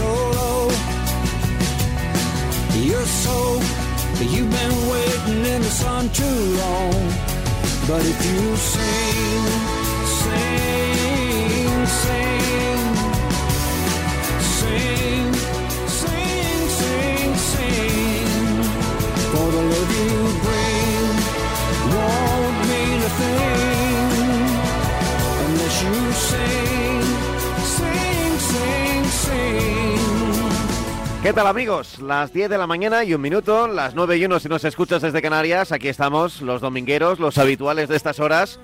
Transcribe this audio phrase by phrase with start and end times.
[0.00, 0.70] so?
[2.86, 3.36] You're so,
[4.32, 7.00] you've been waiting in the sun too long.
[7.88, 9.69] But if you sing,
[31.22, 31.98] ¿Qué tal amigos?
[32.00, 35.02] Las 10 de la mañana y un minuto, las 9 y 1 si nos escuchas
[35.02, 38.58] desde Canarias, aquí estamos, los domingueros, los habituales de estas horas,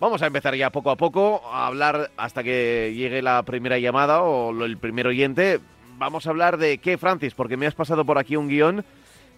[0.00, 4.22] vamos a empezar ya poco a poco a hablar hasta que llegue la primera llamada
[4.22, 5.60] o el primer oyente.
[5.98, 8.84] Vamos a hablar de qué, Francis, porque me has pasado por aquí un guion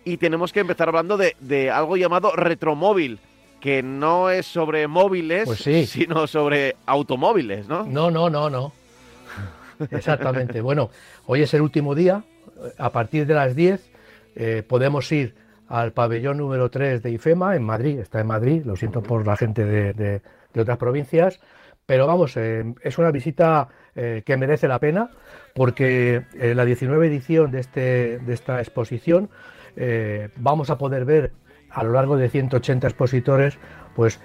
[0.04, 3.18] y tenemos que empezar hablando de, de algo llamado retromóvil,
[3.60, 5.86] que no es sobre móviles, Pues sí.
[5.86, 7.84] sino sobre automóviles, ¿no?
[7.84, 8.72] No, no, no, no.
[9.90, 10.60] Exactamente.
[10.60, 10.90] Bueno,
[11.26, 12.22] hoy es el último día.
[12.78, 13.80] A partir de las 10
[14.36, 15.34] eh, podemos ir
[15.68, 17.98] al pabellón número 3 de IFEMA en Madrid.
[17.98, 20.22] Está en Madrid, lo siento por la gente de,
[20.56, 21.40] otras provincias.
[21.86, 25.10] Pero vamos, eh, es una visita eh, que merece la pena
[25.54, 29.30] porque en la 19 edición de, este, de esta exposición
[29.76, 31.32] eh, vamos a poder ver
[31.70, 33.58] a lo largo de 180 expositores
[33.94, 34.20] pues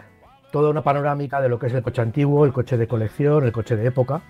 [0.52, 3.52] toda una panorámica de lo que es el coche antiguo, el coche de colección, el
[3.52, 4.22] coche de época.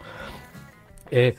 [1.12, 1.36] Eh,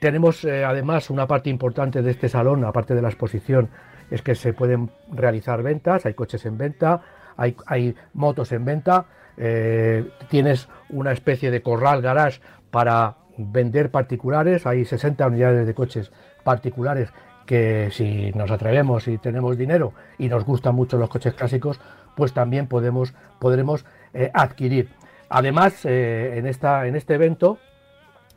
[0.00, 3.70] tenemos eh, además una parte importante de este salón, aparte de la exposición,
[4.12, 7.00] es que se pueden realizar ventas, hay coches en venta,
[7.36, 9.06] hay, hay motos en venta,
[9.38, 12.40] eh, tienes una especie de corral garage
[12.70, 16.12] para vender particulares, hay 60 unidades de coches
[16.44, 17.10] particulares
[17.46, 21.80] que si nos atrevemos y tenemos dinero y nos gustan mucho los coches clásicos,
[22.14, 24.90] pues también podemos, podremos eh, adquirir.
[25.30, 27.58] Además, eh, en, esta, en este evento,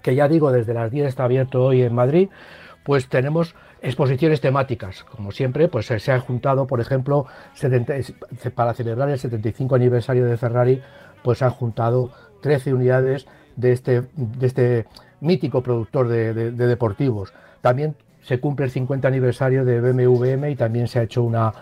[0.01, 2.29] que ya digo, desde las 10 está abierto hoy en Madrid,
[2.83, 3.55] pues tenemos
[3.85, 5.03] exposiciones temáticas.
[5.03, 8.13] Como siempre, pues se han juntado, por ejemplo, 70 es-
[8.53, 10.81] para celebrar el 75 aniversario de Ferrari,
[11.23, 12.11] pues se han juntado
[12.41, 14.85] 13 unidades de este, de este
[15.21, 17.33] mítico productor de, de- de deportivos.
[17.61, 21.53] También se cumple el 50 aniversario de BMW M y también se ha hecho una,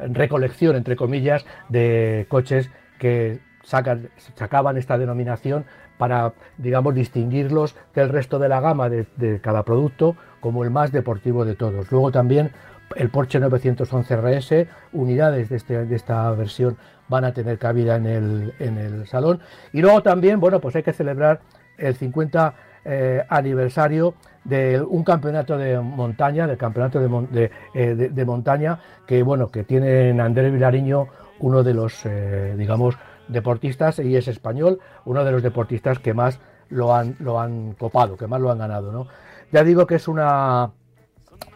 [0.00, 2.68] recolección, entre comillas, de coches
[2.98, 5.64] que sacaban esta denominación
[5.96, 11.46] para, digamos, distinguirlos del resto de la gama de cada producto como el más deportivo
[11.46, 11.90] de todos.
[11.90, 12.50] Luego también
[12.96, 16.76] el Porsche 911 RS, unidades de, este- de esta versión
[17.08, 19.40] van a tener cabida en el, en el salón.
[19.72, 21.40] Y luego también, bueno, pues hay que celebrar
[21.78, 22.54] el 50
[22.84, 27.00] eh, aniversario de un campeonato de montaña, del campeonato
[27.32, 31.06] eh, de montaña, que bueno, que tiene en Andrés Vilariño
[31.38, 32.96] uno de los, eh, digamos,
[33.28, 36.40] deportistas, y es español, uno de los deportistas que más
[36.70, 38.90] lo han, lo han copado, que más lo han ganado.
[38.92, 39.06] ¿no?
[39.52, 40.72] Ya digo que es una,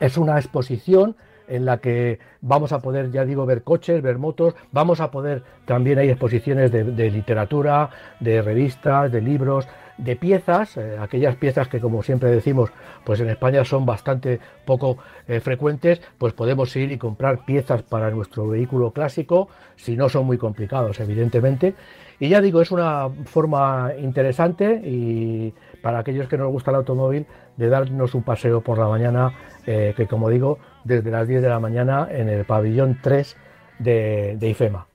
[0.00, 1.16] es una exposición
[1.48, 5.42] en la que vamos a poder, ya digo, ver coches, ver motos, vamos a poder,
[5.64, 7.90] también hay exposiciones de, literatura,
[8.20, 9.66] de revistas, de libros,
[9.96, 12.70] de piezas, eh, aquellas piezas que como siempre decimos,
[13.04, 18.10] pues en España son bastante poco eh, frecuentes, pues podemos ir y comprar piezas para
[18.10, 21.74] nuestro vehículo clásico, si no son muy complicados, evidentemente.
[22.18, 27.26] Y ya digo, es una forma interesante y para aquellos que nos gusta el automóvil,
[27.56, 29.32] de darnos un paseo por la mañana,
[29.66, 33.36] eh, que como digo, desde las 10 de la mañana en el pabellón 3
[33.78, 34.86] de, IFEMA,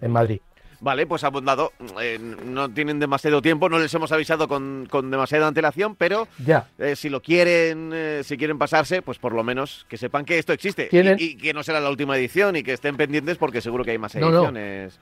[0.00, 0.40] en Madrid.
[0.84, 1.72] Vale, pues abundado.
[1.98, 6.66] Eh, no tienen demasiado tiempo, no les hemos avisado con, demasiada antelación, pero ya.
[6.78, 10.38] Eh, si lo quieren, eh, si quieren pasarse, pues por lo menos que sepan que
[10.38, 13.82] esto existe y, que no será la última edición y que estén pendientes porque seguro
[13.82, 15.00] que hay más ediciones.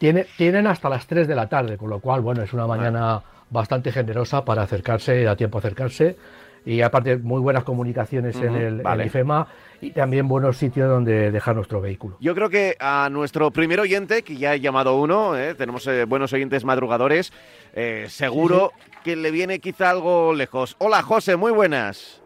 [0.00, 3.92] tienen hasta las 3 de la tarde, con lo cual, bueno, es una mañana bastante
[3.92, 6.16] generosa para acercarse, da tiempo a acercarse
[6.64, 9.46] y aparte muy buenas comunicaciones en, el, IFEMA
[9.80, 12.16] y también buenos sitios donde dejar nuestro vehículo.
[12.20, 15.54] Yo creo que a nuestro primer oyente, que ya he llamado uno, ¿eh?
[15.54, 17.32] tenemos eh, buenos oyentes madrugadores,
[17.72, 18.72] eh, seguro
[19.04, 20.76] que le viene quizá algo lejos.
[20.78, 22.22] Hola José, muy buenas.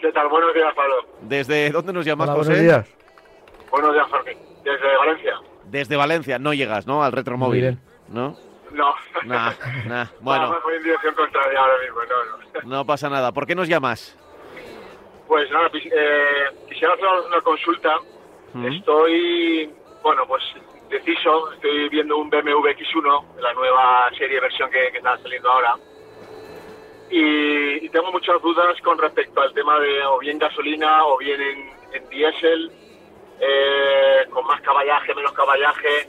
[0.00, 0.28] ¿Qué tal?
[0.28, 0.94] Buenos días, Pablo.
[1.22, 2.50] ¿Desde dónde nos llamas, José?
[2.50, 2.88] Buenos días.
[3.70, 4.36] Buenos días, Jorge.
[4.64, 5.32] Desde Valencia.
[5.70, 7.04] Desde Valencia, no llegas, ¿no?
[7.04, 8.36] Al retromóvil, ¿no?
[8.72, 8.94] No.
[9.24, 9.52] Nah,
[9.86, 10.06] nah.
[10.20, 10.52] Bueno.
[10.52, 12.76] No, voy en dirección contraria ahora mismo, no, no.
[12.76, 13.32] No pasa nada.
[13.32, 14.16] ¿Por qué nos llamas?
[15.26, 17.96] Pues nada, eh, quisiera hacer una consulta.
[18.64, 19.70] Estoy,
[20.02, 20.42] bueno, pues
[20.90, 21.52] deciso.
[21.52, 25.76] Estoy viendo un BMW X1, la nueva serie versión que, que está saliendo ahora.
[27.10, 31.70] Y, tengo muchas dudas con respecto al tema de o bien gasolina o bien en,
[31.92, 32.72] en diésel,
[33.38, 36.08] eh, con más caballaje, menos caballaje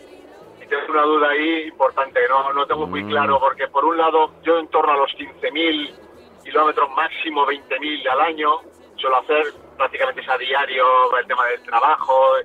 [0.68, 3.10] tengo una duda ahí importante, no, no tengo muy mm.
[3.10, 8.22] claro, porque por un lado yo en torno a los 15.000 kilómetros máximo 20.000 al
[8.22, 8.62] año,
[8.98, 9.46] suelo hacer
[9.78, 12.36] prácticamente a diario el tema del trabajo,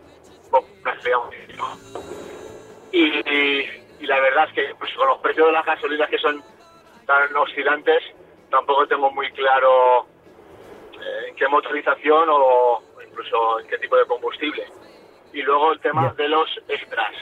[2.92, 6.42] y, y, la verdad es que pues, con los precios de las gasolinas que son
[7.06, 8.02] tan oscilantes,
[8.50, 10.06] tampoco tengo muy claro
[10.94, 14.66] eh, en qué motorización o incluso en qué tipo de combustible.
[15.32, 17.12] Y luego el tema de los extras.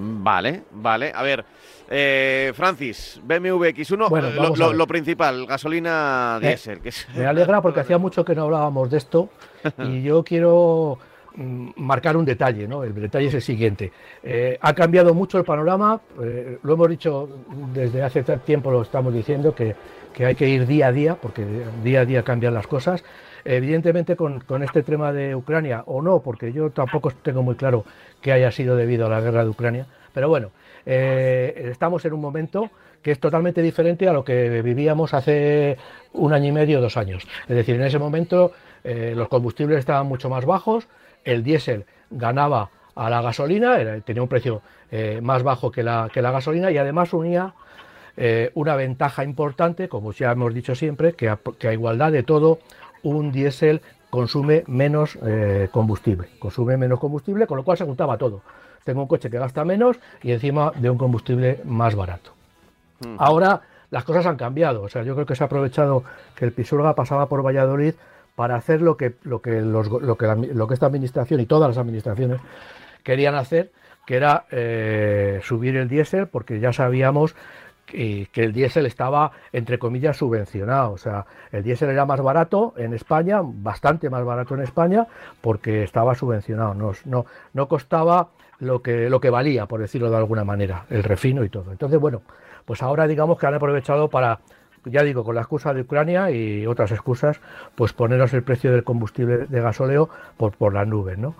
[0.00, 1.12] Vale, vale.
[1.14, 1.44] A ver,
[1.88, 6.80] eh, Francis, BMW X1, bueno, eh, lo, principal, gasolina eh, diésel.
[6.80, 9.28] que Me alegra porque hacía mucho que no hablábamos de esto
[9.78, 10.98] y yo quiero
[11.34, 12.84] mm, marcar un detalle, ¿no?
[12.84, 13.92] El detalle es el siguiente.
[14.60, 16.00] ha cambiado mucho el panorama,
[16.62, 17.28] lo hemos dicho
[17.74, 19.74] desde hace tiempo, lo estamos diciendo, que,
[20.14, 21.44] que, hay que ir día a día, porque
[21.82, 23.02] día a día cambian las cosas.
[23.44, 27.84] Evidentemente con, este tema de Ucrania, o no, porque yo tampoco tengo muy claro
[28.20, 30.50] que haya sido debido a la guerra de Ucrania, pero bueno,
[30.86, 32.70] eh, estamos en un momento
[33.02, 35.78] que es totalmente diferente a lo que vivíamos hace
[36.12, 37.26] un año y medio, dos años.
[37.48, 38.52] Es decir, en ese momento
[38.84, 40.86] eh, los combustibles estaban mucho más bajos,
[41.24, 44.60] el diésel ganaba a la gasolina, tenía un precio
[44.90, 47.54] eh, más bajo que la, gasolina y además unía
[48.52, 52.58] una ventaja importante, como ya hemos dicho siempre, que que a igualdad de todo,
[53.02, 53.80] un diésel
[54.10, 55.18] consume menos
[55.70, 58.42] combustible, consume menos combustible, con lo cual se juntaba todo
[58.84, 62.32] tengo un coche que gasta menos y encima de un combustible más barato.
[63.18, 66.04] Ahora las cosas han cambiado, o sea, yo creo que se ha aprovechado
[66.34, 67.94] que el Pisurga pasaba por Valladolid
[68.36, 69.82] para hacer lo que, lo que, lo
[70.16, 72.40] que, lo que esta administración y todas las administraciones
[73.02, 73.72] querían hacer,
[74.06, 77.34] que era eh, subir el diésel, porque ya sabíamos
[77.90, 80.92] que, que, el diésel estaba, entre comillas, subvencionado.
[80.92, 85.06] O sea, el diésel era más barato en España, bastante más barato en España,
[85.40, 86.74] porque estaba subvencionado.
[86.74, 88.28] No, no, no costaba
[88.60, 91.72] lo que, lo que valía, por decirlo de alguna manera, el refino y todo.
[91.72, 92.22] Entonces, bueno,
[92.64, 94.40] pues ahora digamos que han aprovechado para,
[94.84, 97.40] ya digo, con la excusa de Ucrania y otras excusas,
[97.74, 101.34] pues ponernos el precio del combustible de gasóleo por, por las nubes, ¿no?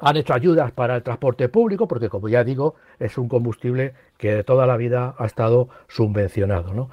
[0.00, 4.34] Han hecho ayudas para el transporte público, porque como ya digo, es un combustible que
[4.34, 6.90] de toda la vida ha estado subvencionado, ¿no?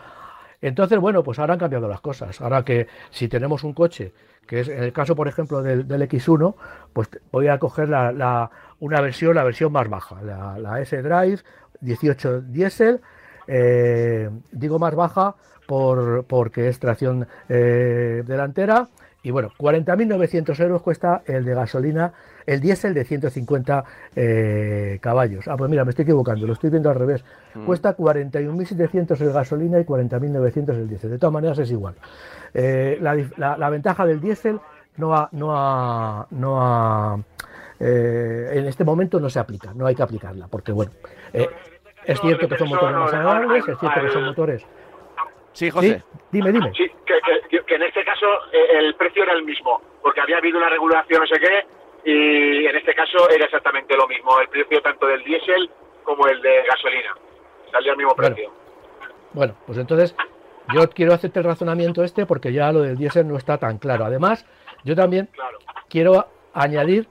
[0.62, 2.42] Entonces, bueno, pues ahora han cambiado las cosas.
[2.42, 4.14] Ahora que si tenemos un coche,
[4.48, 6.56] que es en el caso, por ejemplo, del, X1,
[6.94, 8.50] pues voy a coger la,
[8.80, 11.40] una versión, la versión más baja, la, S-Drive
[11.82, 13.02] 18 Diesel,
[13.48, 15.36] eh, digo más baja
[15.68, 18.88] por, porque es tracción eh, delantera.
[19.22, 22.14] Y bueno, 40.900 euros cuesta el de gasolina,
[22.48, 23.84] el diésel de 150
[24.16, 25.48] eh, caballos.
[25.48, 27.24] Ah, pues mira, me estoy equivocando, lo estoy viendo al revés.
[27.54, 27.66] Mm.
[27.66, 31.12] Cuesta 41.700 el gasolina y 40.900 el diésel.
[31.12, 31.94] De todas maneras es igual.
[32.56, 34.60] la, ventaja del diésel
[34.96, 37.20] no ha, no ha, no ha
[37.80, 40.92] en este momento no se aplica, no hay que aplicarla, porque bueno,
[42.06, 44.66] Es cierto que son motores más agradables, es cierto que son motores.
[45.58, 46.04] Sí, José.
[46.32, 46.72] dime, dime.
[46.78, 50.70] Sí, que, en este caso eh, el precio era el mismo, porque había habido una
[50.70, 51.66] regulación, no sé qué,
[52.10, 55.70] y en este caso era exactamente lo mismo, el precio tanto del diésel
[56.04, 57.14] como el de gasolina.
[57.70, 58.50] Salía al mismo precio.
[59.34, 60.16] Bueno, pues entonces
[60.74, 64.06] yo quiero hacerte el razonamiento este porque ya lo del diésel no está tan claro.
[64.06, 64.46] Además,
[64.86, 65.28] yo también
[65.90, 67.10] quiero añadir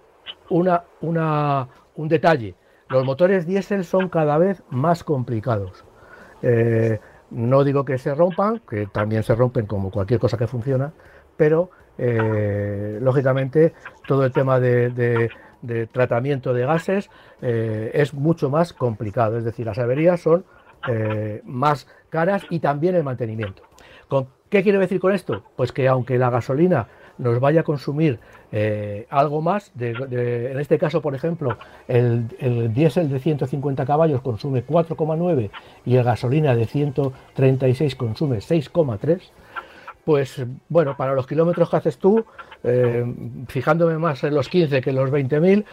[0.48, 2.54] una, una, un detalle.
[2.88, 5.84] Los motores diésel son cada vez más complicados.
[6.40, 10.94] Eh, no digo que se rompan, que también se rompen como cualquier cosa que funciona,
[11.36, 13.74] pero eh, lógicamente
[14.06, 15.30] todo el tema de,
[15.92, 17.10] tratamiento de gases
[17.42, 19.38] eh, es mucho más complicado.
[19.38, 20.44] Es decir, las averías son
[21.44, 23.62] más caras y también el mantenimiento.
[24.06, 25.42] ¿Con ¿Qué quiero decir con esto?
[25.56, 26.86] Pues que aunque la gasolina
[27.18, 28.20] nos vaya a consumir
[28.52, 34.64] eh, algo más, en este caso, por ejemplo, el, el diésel de 150 caballos consume
[34.64, 35.50] 4,9
[35.84, 39.20] y el gasolina de 136 consume 6,3,
[40.06, 42.25] pues bueno, para los kilómetros que haces tú,
[42.62, 43.04] eh,
[43.48, 45.64] fijándome más en los 15 que en los 20.000,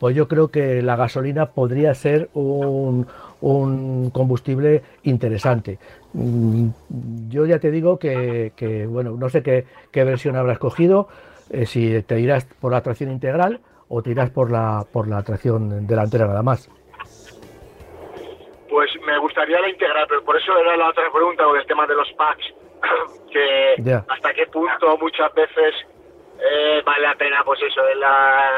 [0.00, 3.06] pues yo creo que la gasolina podría ser un,
[4.10, 5.78] combustible interesante.
[6.14, 6.68] Mm,
[7.28, 9.66] yo ya te digo que, bueno, no sé qué,
[10.04, 11.08] versión habrás cogido,
[11.50, 15.22] eh, si te irás por la tracción integral o te irás por la, por la
[15.22, 16.70] tracción delantera nada más.
[18.70, 21.86] Pues me gustaría la integral, pero por eso era la otra pregunta con el tema
[21.86, 22.54] de los packs,
[23.32, 25.74] que hasta qué punto muchas veces
[26.38, 28.50] eh, vale la pena, pues eso, la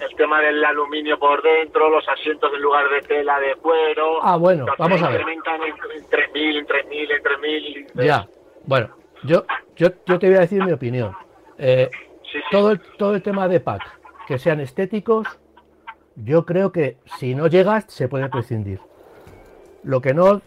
[0.00, 4.20] el tema del aluminio por dentro, los asientos en lugar de tela de cuero.
[4.22, 5.20] Ah, bueno, vamos a ver.
[5.20, 7.22] Incrementan en, 3.000, en 3.000, en
[7.94, 8.04] 3.000.
[8.06, 8.26] Ya,
[8.64, 9.44] bueno, yo,
[9.76, 11.14] yo, yo te voy a decir mi opinión.
[11.58, 11.90] Eh,
[12.50, 13.82] todo, el, todo el tema de pack,
[14.26, 15.38] que sean estéticos,
[16.16, 18.80] yo creo que si no llegas se puede prescindir.
[19.82, 20.40] Lo que no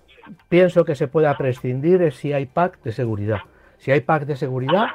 [0.50, 3.40] pienso que se pueda prescindir es si hay pack de seguridad.
[3.78, 4.88] Si hay pack de seguridad,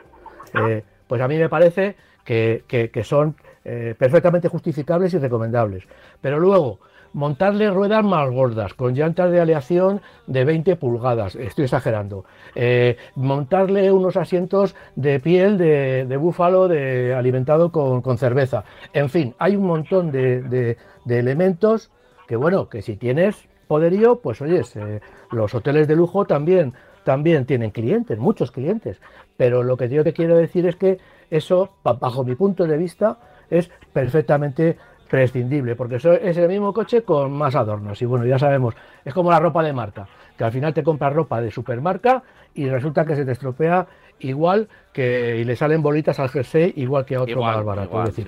[0.54, 5.84] eh, pues a mí me parece que, que son eh, perfectamente justificables y recomendables.
[6.20, 6.80] Pero luego,
[7.12, 13.92] montarle ruedas más gordas, con llantas de aleación de 20 pulgadas, estoy exagerando, eh, montarle
[13.92, 20.12] unos asientos de piel de, búfalo de, alimentado con, cerveza, en fin, hay un montón
[20.12, 20.76] de,
[21.08, 21.90] elementos
[22.26, 26.72] que bueno, que si tienes poderío, pues oyes, eh, los hoteles de lujo también,
[27.04, 29.00] también tienen clientes, muchos clientes,
[29.36, 30.98] pero lo que yo te quiero decir es que
[31.30, 33.18] eso, bajo mi punto de vista,
[33.50, 34.76] es perfectamente
[35.08, 38.00] prescindible, porque eso es el mismo coche con más adornos.
[38.02, 40.06] Y bueno, ya sabemos, es como la ropa de marca,
[40.36, 42.22] que al final te compras ropa de supermarca
[42.54, 43.86] y resulta que se te estropea
[44.20, 48.02] igual que y le salen bolitas al jersey igual que a otro más barato.
[48.04, 48.26] decir,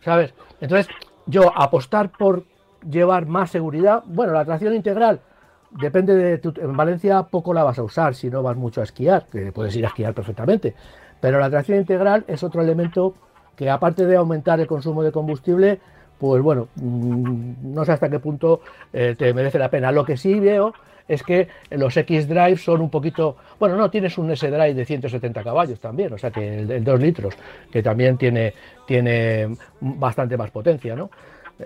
[0.00, 0.34] ¿sabes?
[0.60, 0.88] Entonces,
[1.26, 2.44] yo apostar por
[2.88, 5.20] llevar más seguridad, bueno, la tracción integral
[5.70, 8.84] depende de tu, en Valencia poco la vas a usar si no vas mucho a
[8.84, 10.74] esquiar, que puedes ir a esquiar perfectamente,
[11.20, 13.14] pero la tracción integral es otro elemento
[13.56, 15.80] que aparte de aumentar el consumo de combustible,
[16.18, 18.60] pues bueno, mm, no sé hasta qué punto
[18.92, 19.92] eh, te merece la pena.
[19.92, 20.72] Lo que sí veo
[21.06, 25.80] es que los X-Drive son un poquito, bueno, no, tienes un S-Drive de 170 caballos
[25.80, 27.34] también, o sea que el, 2 litros,
[27.70, 28.54] que también tiene,
[28.86, 29.48] tiene
[29.80, 31.10] bastante más potencia, ¿no?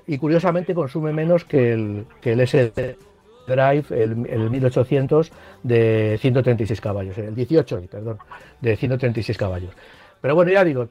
[0.06, 5.32] Y curiosamente consume menos que el, que el S-Drive, el, el 1800
[5.62, 8.18] de 136 caballos, el 18, perdón,
[8.60, 9.74] de 136 caballos.
[10.20, 10.88] Pero bueno, ya digo,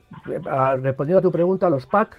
[0.82, 2.18] respondiendo a tu pregunta, los packs,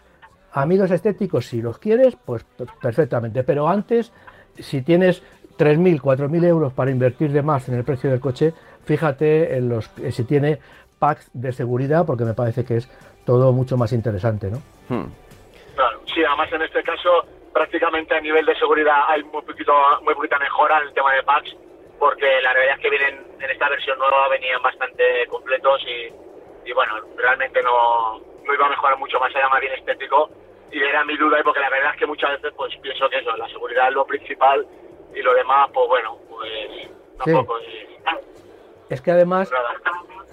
[0.53, 2.45] a mí los estéticos, si los quieres, pues
[2.83, 3.45] perfectamente.
[3.45, 4.13] Pero antes,
[4.59, 5.23] si tienes
[5.59, 8.53] 3.000, 4.000 euros para invertir de más en el precio del coche,
[8.85, 10.59] fíjate en los si tiene
[10.99, 12.89] packs de seguridad, porque me parece que es
[13.25, 14.59] todo mucho más interesante, ¿no?
[14.89, 15.07] Hmm.
[15.75, 20.15] Claro, sí, además en este caso prácticamente a nivel de seguridad hay muy poquito, muy
[20.15, 21.57] poquita mejora en el tema de packs,
[21.99, 26.13] porque la realidad es que vienen en esta versión nueva venían bastante completos y
[26.65, 30.31] y bueno, realmente no, no iba a mejorar mucho más, era más bien estético.
[30.73, 33.37] Y era mi duda porque la verdad es que muchas veces pues pienso que eso,
[33.37, 34.67] la seguridad es lo principal
[35.15, 36.89] y lo demás pues bueno, pues
[37.19, 37.59] tampoco
[38.89, 39.01] es...
[39.01, 39.53] que además,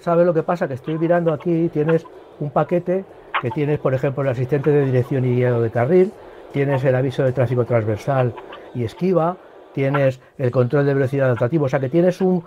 [0.00, 0.66] ¿sabes lo que pasa?
[0.66, 2.04] Que estoy mirando aquí, tienes
[2.40, 3.04] un paquete
[3.40, 6.12] que tienes, por ejemplo, el asistente de dirección y guiado de carril,
[6.52, 8.34] tienes el aviso de tráfico transversal
[8.74, 9.36] y esquiva,
[9.72, 12.44] tienes el control de velocidad adaptativo, o sea que tienes un,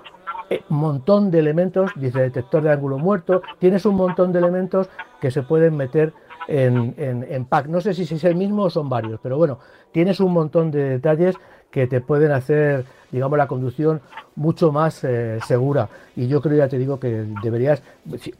[0.50, 4.90] eh, montón de elementos, dice detector de ángulo muerto, tienes un montón de elementos
[5.20, 6.14] que se pueden meter
[6.48, 7.68] en, en, pack.
[7.68, 9.58] No sé si es el mismo o son varios, pero bueno,
[9.92, 11.36] tienes un montón de detalles
[11.76, 14.00] que te pueden hacer, digamos, la conducción
[14.38, 15.90] mucho más eh, segura.
[16.16, 17.84] Y yo creo, ya te digo, que deberías,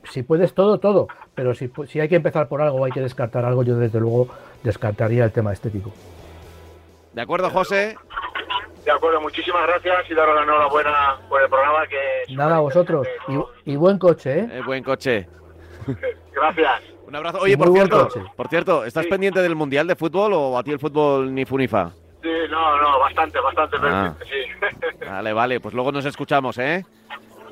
[0.10, 3.02] si, puedes todo, todo, pero si, si hay que empezar por algo o hay que
[3.02, 4.30] descartar algo, yo desde luego
[4.64, 5.92] descartaría el tema estético.
[7.12, 7.98] De acuerdo, José.
[8.86, 12.34] De acuerdo, muchísimas gracias y daros la enhorabuena por el programa que...
[12.36, 13.06] Nada, a vosotros.
[13.28, 14.50] Y, y, buen coche, ¿eh?
[14.50, 15.28] eh buen coche.
[16.34, 16.84] gracias.
[17.06, 17.40] Un abrazo.
[17.40, 20.80] Oye, por cierto, por cierto, ¿estás pendiente del Mundial de Fútbol o a ti el
[20.80, 21.92] fútbol ni funifa?
[22.26, 24.16] Sí, no, no, bastante, bastante ah.
[24.24, 25.06] sí.
[25.06, 26.84] Vale, vale, pues luego nos escuchamos, ¿eh?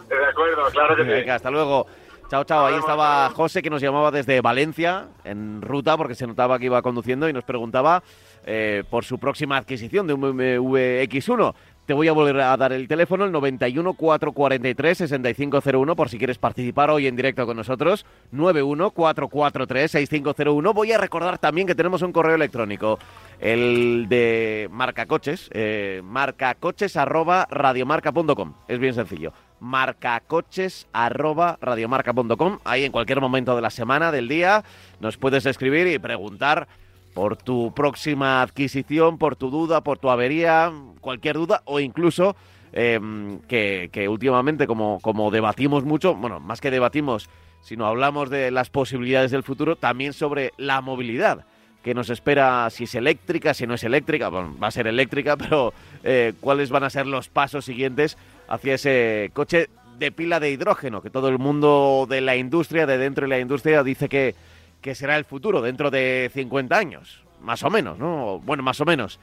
[0.10, 1.10] De acuerdo, claro que sí.
[1.10, 1.86] Venga, hasta luego.
[2.28, 2.66] Chao, chao.
[2.66, 6.82] Ahí estaba José que nos llamaba desde Valencia en ruta porque se notaba que iba
[6.82, 8.02] conduciendo y nos preguntaba
[8.48, 11.54] eh, por su próxima adquisición de un BMW X1.
[11.86, 16.38] Te voy a volver a dar el teléfono, el 91 443 6501, por si quieres
[16.38, 18.06] participar hoy en directo con nosotros.
[18.32, 20.74] 91 443 6501.
[20.74, 23.00] Voy a recordar también que tenemos un correo electrónico,
[23.42, 28.54] el de marcacoches, eh, marcacoches arroba radiomarca.com.
[28.70, 29.34] Es bien sencillo.
[29.60, 32.60] Marcacoches arroba radiomarca.com.
[32.64, 34.64] Ahí en cualquier momento de la semana, del día,
[35.02, 36.70] nos puedes escribir y preguntar
[37.14, 42.36] por tu próxima adquisición, por tu duda, por tu avería, cualquier duda o incluso
[42.72, 47.30] em, que, últimamente como, como debatimos mucho, bueno, más que debatimos,
[47.62, 51.46] sino hablamos de las posibilidades del futuro, también sobre la movilidad
[51.84, 55.38] que nos espera, si es eléctrica, si no es eléctrica, bueno, va a ser eléctrica,
[55.38, 58.18] pero eh, cuáles van a ser los pasos siguientes
[58.48, 62.98] hacia ese coche de pila de hidrógeno, que todo el mundo de la industria, de
[62.98, 64.34] dentro de la industria, dice que,
[64.84, 68.40] que será el futuro dentro de 50 años, más o menos, ¿no?
[68.40, 69.18] Bueno, más o menos.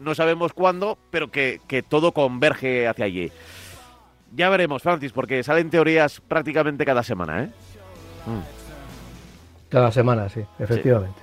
[0.00, 3.32] no sabemos cuándo, pero que, todo converge hacia allí.
[4.34, 7.50] Ya veremos, Francis, porque salen teorías prácticamente cada semana, ¿eh?
[8.26, 9.70] Mm.
[9.70, 11.20] Cada semana, sí, efectivamente.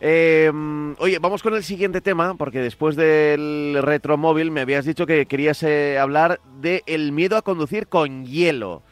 [0.00, 5.26] Em, oye, vamos con el siguiente tema, porque después del retromóvil me habías dicho que
[5.26, 8.82] querías eh, hablar de el miedo a conducir con hielo.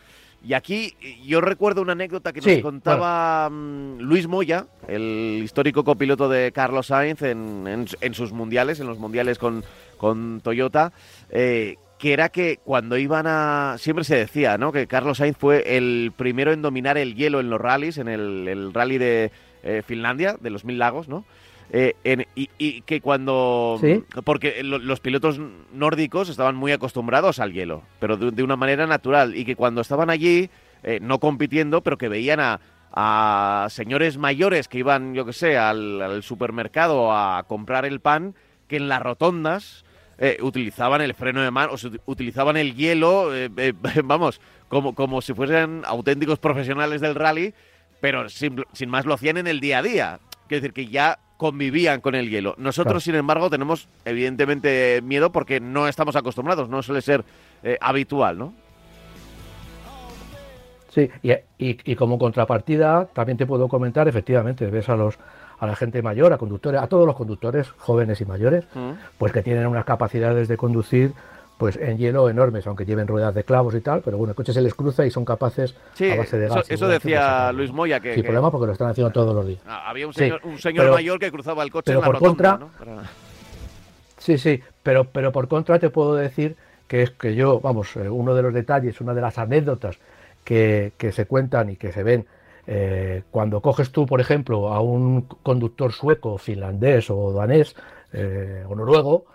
[0.42, 6.28] Y aquí yo recuerdo una anécdota que nos contaba mm, Luis Moya, el histórico copiloto
[6.28, 9.64] de Carlos Sainz en, sus mundiales, en los mundiales con,
[9.98, 10.92] con Toyota,
[11.28, 13.76] eh, que era que cuando iban a...
[13.78, 14.72] Siempre se decía, ¿no?
[14.72, 18.72] Que Carlos Sainz fue el primero en dominar el hielo en los rallies, en el,
[18.72, 19.30] rally de
[19.62, 21.26] eh, Finlandia, de los Mil Lagos, ¿no?
[21.72, 23.80] Eh, y, que cuando...
[24.24, 25.40] Porque los pilotos
[25.72, 29.36] nórdicos estaban muy acostumbrados al hielo, pero de, una manera natural.
[29.36, 30.50] Y que cuando estaban allí,
[30.82, 36.22] eh, no compitiendo, pero que veían a, señores mayores que iban, yo que sé, al,
[36.22, 38.34] supermercado a comprar el pan,
[38.68, 39.84] que en las rotondas...
[40.22, 43.30] Eh, utilizaban el freno de mano, o utilizaban el hielo,
[44.04, 47.54] vamos, como, como si fuesen auténticos profesionales del rally,
[48.02, 50.20] pero sin, sin, más lo hacían en el día a día.
[50.46, 52.54] Quiero decir que ya convivían con el hielo.
[52.58, 57.24] Nosotros, sin embargo, tenemos evidentemente miedo porque no estamos acostumbrados, no suele ser
[57.62, 58.52] eh, habitual, ¿no?
[60.90, 65.18] Sí, y, y, como contrapartida también te puedo comentar, efectivamente, ves a los
[65.58, 68.90] a la gente mayor, a conductores, a todos los conductores, jóvenes y mayores, mm.
[69.16, 71.14] pues que tienen unas capacidades de conducir
[71.60, 74.54] pues en hielo enormes, aunque lleven ruedas de clavos y tal, pero bueno, el coche
[74.54, 76.70] se les cruza y son capaces a base de gas.
[76.70, 78.14] Eso, decía Luis Moya que...
[78.14, 79.60] Sin problema porque lo están haciendo todos los días.
[79.66, 82.18] Ah, había un señor, un señor mayor que cruzaba el coche pero en la por
[82.18, 82.58] contra,
[84.16, 86.56] Sí, sí, pero, pero por contra te puedo decir
[86.88, 89.98] que es que yo, vamos, eh, uno de los detalles, una de las anécdotas
[90.42, 92.26] que, que se cuentan y que se ven
[92.66, 97.74] eh, cuando coges tú, por ejemplo, a un conductor sueco, finlandés o danés
[98.14, 99.26] eh, o noruego,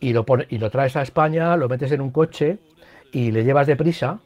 [0.00, 2.58] y lo, y lo traes a España, lo metes en un coche
[3.12, 4.20] y le llevas deprisa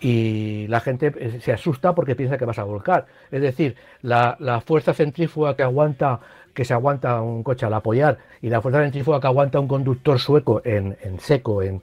[0.00, 3.06] y la gente eh, se asusta porque piensa que vas a volcar.
[3.30, 6.20] Es decir, la, fuerza centrífuga que aguanta
[6.54, 10.18] que se aguanta un coche al apoyar y la fuerza centrífuga que aguanta un conductor
[10.18, 11.80] sueco en, seco, en,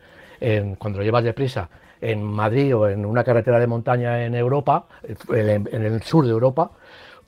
[0.76, 1.70] cuando lo llevas deprisa,
[2.02, 4.88] en Madrid o en una carretera de montaña en Europa,
[5.30, 6.72] en, en el sur de Europa,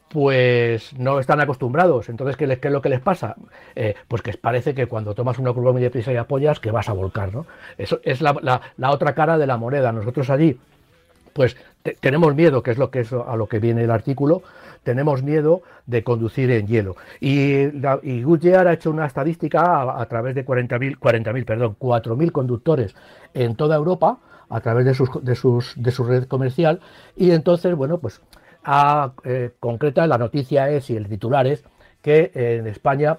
[0.09, 2.09] pues no están acostumbrados.
[2.09, 3.35] Entonces, ¿qué, es lo que les pasa?
[3.75, 6.89] Eh, pues que parece que cuando tomas una curva muy deprisa y apoyas, que vas
[6.89, 7.45] a volcar, ¿no?
[7.77, 9.91] Eso es la, otra cara de la moneda.
[9.91, 10.59] Nosotros allí,
[11.33, 11.55] pues
[12.01, 14.41] tenemos miedo, que es lo que es a lo que viene el artículo,
[14.83, 16.95] tenemos miedo de conducir en hielo.
[17.19, 17.67] Y,
[18.23, 22.95] Goodyear ha hecho una estadística a, través de 40.000, 40.000, perdón, 4.000 conductores
[23.35, 24.17] en toda Europa,
[24.49, 26.79] a través de, sus, de, sus, de su red comercial,
[27.15, 28.19] y entonces, bueno, pues
[29.23, 31.63] eh, concreta, la noticia es y el titular es
[32.01, 33.17] que en España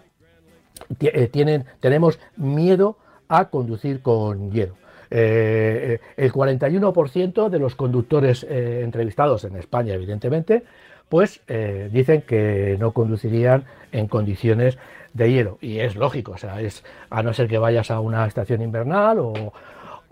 [1.00, 2.96] eh, tienen, tenemos miedo
[3.28, 4.74] a conducir con hielo.
[5.10, 10.62] Eh, el 41% de los conductores entrevistados en España, evidentemente,
[11.08, 11.42] pues
[11.90, 14.78] dicen que no conducirían en condiciones
[15.12, 15.58] de hielo.
[15.60, 19.18] Y es lógico, o sea, es a no ser que vayas a una estación invernal
[19.18, 19.52] o,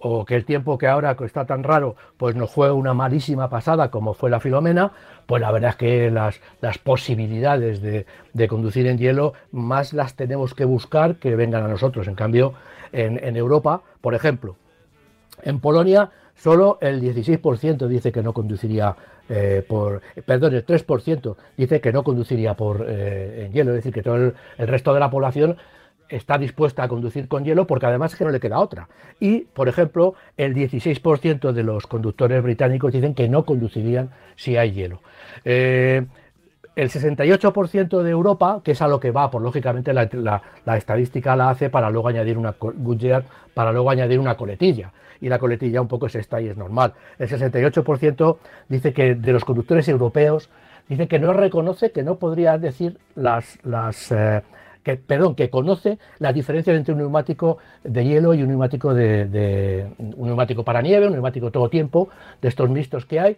[0.00, 3.90] o que el tiempo que ahora está tan raro, pues nos juega una malísima pasada
[3.90, 4.92] como fue la Filomena,
[5.26, 10.14] pues la verdad es que las, las posibilidades de, de, conducir en hielo más las
[10.14, 12.06] tenemos que buscar que vengan a nosotros.
[12.06, 12.54] En cambio,
[12.92, 14.56] en, en Europa, por ejemplo,
[15.42, 18.94] en Polonia solo el 16% dice que no conduciría
[19.28, 23.92] eh, por, perdón, el 3% dice que no conduciría por eh, en hielo, es decir,
[23.92, 25.58] que todo el resto de la población
[26.08, 28.88] está dispuesta a conducir con hielo porque además es que no le queda otra.
[29.20, 34.72] Y, por ejemplo, el 16% de los conductores británicos dicen que no conducirían si hay
[34.72, 35.00] hielo.
[35.44, 36.06] Eh,
[36.78, 40.08] el 68% de Europa, que es a lo que va, por lógicamente la,
[40.64, 42.54] la, estadística la hace para luego añadir una
[43.52, 44.92] para luego añadir una coletilla.
[45.20, 46.92] Y la coletilla un poco es esta y es normal.
[47.18, 48.36] El 68%
[48.68, 50.50] dice que de los conductores europeos,
[50.88, 54.42] dice que no reconoce, que no podría decir las, las eh,
[54.82, 59.86] que, perdón, que conoce las diferencias entre un neumático de hielo y un neumático de,
[59.98, 62.08] un neumático para nieve, un neumático todo tiempo,
[62.40, 63.36] de estos mixtos que hay,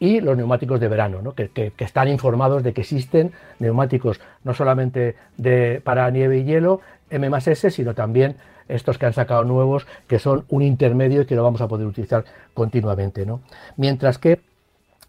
[0.00, 1.34] y los neumáticos de verano, ¿no?
[1.34, 6.44] que, que, que, están informados de que existen neumáticos no solamente de, para nieve y
[6.44, 8.36] hielo, M S, sino también
[8.68, 11.86] estos que han sacado nuevos, que son un intermedio y que lo vamos a poder
[11.86, 12.24] utilizar
[12.54, 13.26] continuamente.
[13.26, 13.40] ¿no?
[13.76, 14.40] Mientras que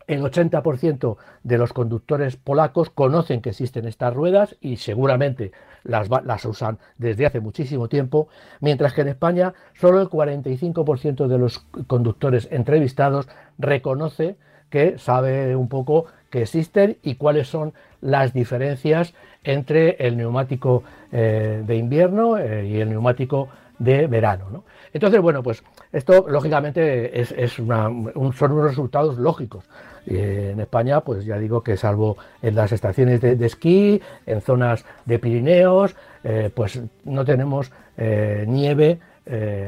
[0.10, 5.52] el 80% de los conductores polacos conocen que existen estas ruedas y seguramente
[5.84, 6.10] las,
[6.46, 8.28] usan desde hace muchísimo tiempo,
[8.60, 13.28] mientras que en España solo el 45% de los conductores entrevistados
[13.60, 14.36] reconoce
[14.72, 21.64] que sabe un poco que existen y cuáles son las diferencias entre el neumático eh,
[21.66, 24.46] de invierno eh, y el neumático de verano.
[24.52, 24.64] ¿no?
[24.94, 29.66] Entonces, bueno, pues esto lógicamente es, una, un, son unos resultados lógicos.
[30.06, 34.86] Eh, en España, pues ya digo que salvo en las estaciones de, esquí, en zonas
[35.06, 39.00] de Pirineos, eh, pues no tenemos eh, nieve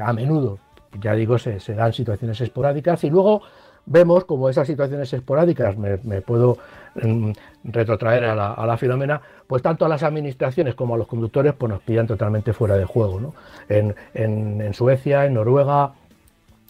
[0.02, 0.58] a menudo.
[1.00, 3.44] Ya digo, se, dan situaciones esporádicas y luego
[3.92, 6.58] vemos como esas situaciones esporádicas, me, puedo
[6.96, 7.32] mm,
[7.66, 11.82] retrotraer a la, a pues tanto a las administraciones como a los conductores pues nos
[11.82, 13.20] pillan totalmente fuera de juego.
[13.20, 13.34] ¿no?
[13.70, 15.92] En, Suecia, en Noruega,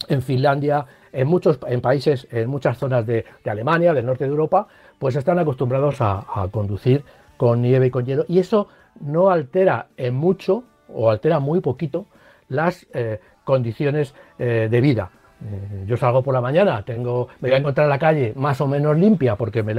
[0.08, 4.68] en Finlandia, en muchos en países, en muchas zonas de, Alemania, del norte de Europa,
[4.98, 7.04] pues están acostumbrados a, a, conducir
[7.38, 8.26] con nieve y con hielo.
[8.28, 8.68] Y eso
[9.00, 12.06] no altera en mucho, o altera muy poquito,
[12.50, 15.12] las eh, condiciones eh, de vida.
[15.44, 18.68] Eh, yo salgo por la mañana, tengo, me voy a encontrar la calle más o
[18.68, 19.74] menos limpia porque me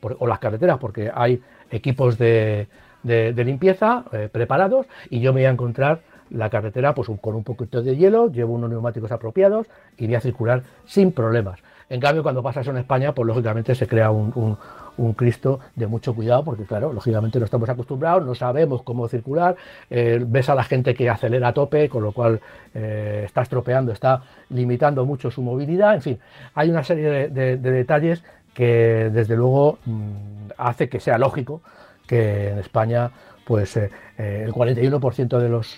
[0.00, 2.68] por, o las carreteras, porque hay equipos de,
[3.02, 6.00] de, de limpieza eh, preparados y yo me voy a encontrar
[6.30, 10.20] la carretera pues con un poquito de hielo, llevo unos neumáticos apropiados y voy a
[10.20, 11.58] circular sin problemas.
[11.90, 14.58] En cambio, cuando pasa eso en España, pues lógicamente se crea un,
[14.96, 19.56] un, Cristo de mucho cuidado, porque claro, lógicamente no estamos acostumbrados, no sabemos cómo circular,
[19.88, 22.40] eh, ves a la gente que acelera a tope, con lo cual
[22.74, 26.18] eh, está estropeando, está limitando mucho su movilidad, en fin,
[26.54, 28.22] hay una serie de, de, de detalles
[28.52, 31.62] que desde luego mmm, hace que sea lógico
[32.06, 33.10] que en España
[33.46, 35.76] pues eh, eh, el 41% de los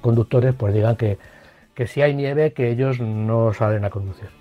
[0.00, 1.18] conductores pues digan que,
[1.74, 4.39] que, si hay nieve que ellos no salen a conducir.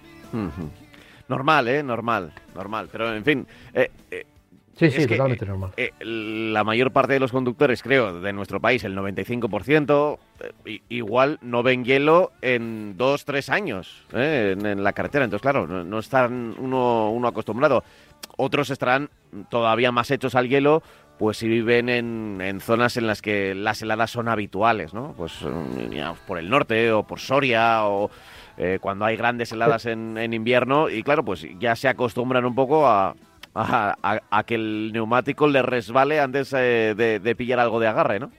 [1.27, 1.83] Normal, ¿eh?
[1.83, 2.89] Normal, normal.
[2.91, 3.47] Pero en fin...
[3.73, 3.89] Eh,
[4.75, 5.71] sí, sí, totalmente que, normal.
[6.01, 10.17] la mayor parte de los conductores, creo, de nuestro país, el 95%,
[10.89, 15.25] igual no ven hielo en dos, tres años en, en, la carretera.
[15.25, 17.83] Entonces, claro, no, no están uno, uno acostumbrado.
[18.37, 19.09] Otros estarán
[19.49, 20.81] todavía más hechos al hielo
[21.19, 25.13] pues si viven en, en, zonas en las que las heladas son habituales, ¿no?
[25.17, 25.33] Pues
[25.91, 28.09] ya, por el norte o por Soria o
[28.59, 32.53] eh, cuando hay grandes heladas en, en, invierno y claro, pues ya se acostumbran un
[32.53, 33.15] poco a,
[33.55, 37.87] a, a, a que el neumático le resbale antes eh, de, de, pillar algo de
[37.87, 38.31] agarre, ¿no?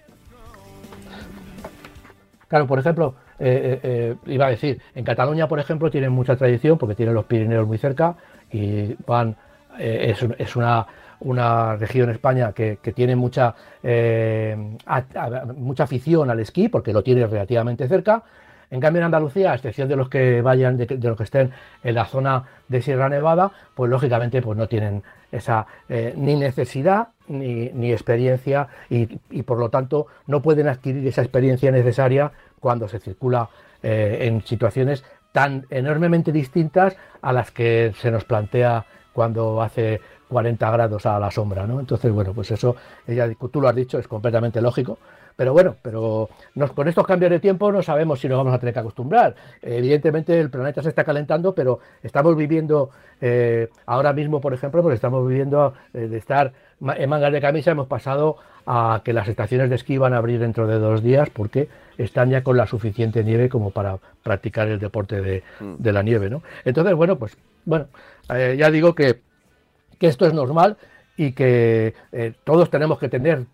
[2.49, 6.79] Claro, por ejemplo, eh, eh, iba a decir, en Cataluña, por ejemplo, tienen mucha tradición
[6.79, 8.17] porque tienen los Pirineos muy cerca
[8.53, 9.37] y van,
[9.79, 10.87] eh, es, es una
[11.21, 14.57] una región en España que, que tiene mucha, eh,
[14.87, 18.23] a, a, mucha afición al esquí, porque lo tiene relativamente cerca.
[18.71, 21.51] En cambio, en Andalucía, a excepción de los que vayan, de, los que estén
[21.83, 25.03] en la zona de Sierra Nevada, pues lógicamente pues no tienen
[25.33, 31.07] esa eh, ni necesidad ni, ni experiencia y, y, por lo tanto no pueden adquirir
[31.07, 33.49] esa experiencia necesaria cuando se circula
[33.83, 40.71] eh, en situaciones tan enormemente distintas a las que se nos plantea cuando hace 40
[40.71, 41.81] grados a la sombra, ¿no?
[41.81, 44.99] Entonces, bueno, pues eso, ella, tú lo has dicho, es completamente lógico.
[45.41, 46.29] Pero bueno, pero
[46.75, 49.35] con estos cambios de tiempo no sabemos si nos vamos a tener que acostumbrar.
[49.63, 52.91] Evidentemente el planeta se está calentando, pero estamos viviendo
[53.23, 57.71] eh, ahora mismo, por ejemplo, pues estamos viviendo eh, de estar en mangas de camisa,
[57.71, 61.31] hemos pasado a que las estaciones de esquí van a abrir dentro de dos días
[61.31, 65.89] porque están ya con la suficiente nieve como para practicar el deporte de, mm.
[65.89, 66.43] la nieve, ¿no?
[66.67, 67.87] Entonces, bueno, pues bueno,
[68.29, 69.23] eh, ya digo que,
[69.99, 70.77] que, esto es normal
[71.17, 71.95] y que
[72.45, 73.47] todos tenemos que tener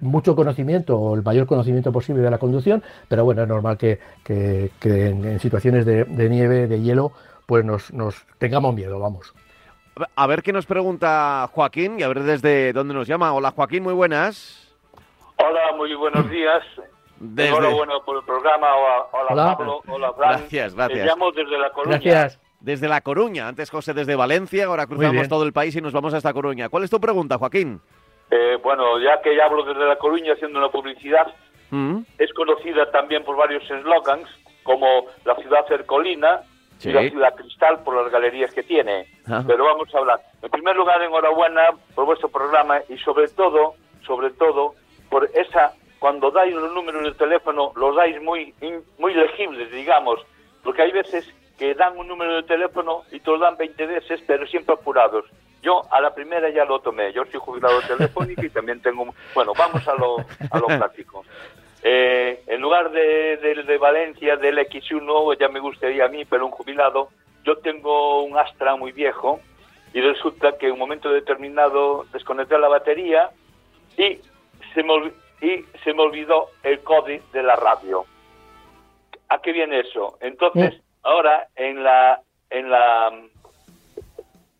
[0.00, 3.98] mucho conocimiento o el mayor conocimiento posible de la conducción, pero bueno, es normal que,
[4.84, 7.12] en, situaciones de, nieve, de hielo,
[7.46, 9.34] pues nos, nos, tengamos miedo, vamos.
[10.16, 13.32] A ver qué nos pregunta Joaquín y a ver desde dónde nos llama.
[13.32, 14.74] Hola Joaquín, muy buenas.
[15.36, 16.62] Hola, muy buenos días.
[17.18, 17.72] Desde...
[17.72, 18.68] bueno por el programa.
[19.12, 19.82] Hola, Pablo.
[19.86, 20.30] Hola, Fran.
[20.30, 21.00] Gracias, gracias.
[21.00, 21.98] Te llamo desde La Coruña.
[21.98, 22.40] Gracias.
[22.60, 23.48] Desde La Coruña.
[23.48, 26.68] Antes José desde Valencia, ahora cruzamos todo el país y nos vamos hasta Coruña.
[26.68, 27.80] ¿Cuál es tu pregunta, Joaquín?
[28.34, 31.26] Eh, bueno, ya que ya hablo desde La Coruña haciendo una publicidad,
[31.68, 31.98] mm.
[32.16, 34.26] es conocida también por varios eslogans,
[34.62, 36.40] como la ciudad cercolina
[36.82, 39.06] y la ciudad cristal por las galerías que tiene.
[39.28, 39.44] Ah.
[39.46, 40.20] Pero vamos a hablar.
[40.40, 43.74] En primer lugar, enhorabuena por vuestro programa y sobre todo,
[44.06, 44.76] sobre todo,
[45.10, 48.54] por esa, cuando dais los números de teléfono, los dais muy,
[48.98, 50.20] muy legibles, digamos,
[50.64, 54.22] porque hay veces que dan un número de teléfono y te lo dan 20 veces,
[54.26, 55.26] pero siempre apurados.
[55.62, 57.12] Yo a la primera ya lo tomé.
[57.12, 59.14] Yo soy jubilado telefónico y también tengo...
[59.34, 60.16] Bueno, vamos a lo,
[60.50, 61.24] a lo práctico.
[61.84, 66.52] Eh, en lugar de, de, Valencia, del X1, ya me gustaría a mí, pero un
[66.52, 67.08] jubilado,
[67.44, 69.40] yo tengo un Astra muy viejo
[69.92, 73.30] y resulta que en un momento determinado desconecté la batería
[73.96, 74.20] y
[74.74, 78.04] se me, y se me olvidó el código de la radio.
[79.28, 80.18] ¿A qué viene eso?
[80.20, 82.20] Entonces, ahora en la
[82.50, 83.10] en la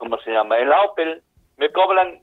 [0.02, 0.58] ¿cómo se llama?
[0.58, 1.22] En la Opel
[1.58, 2.18] me cobran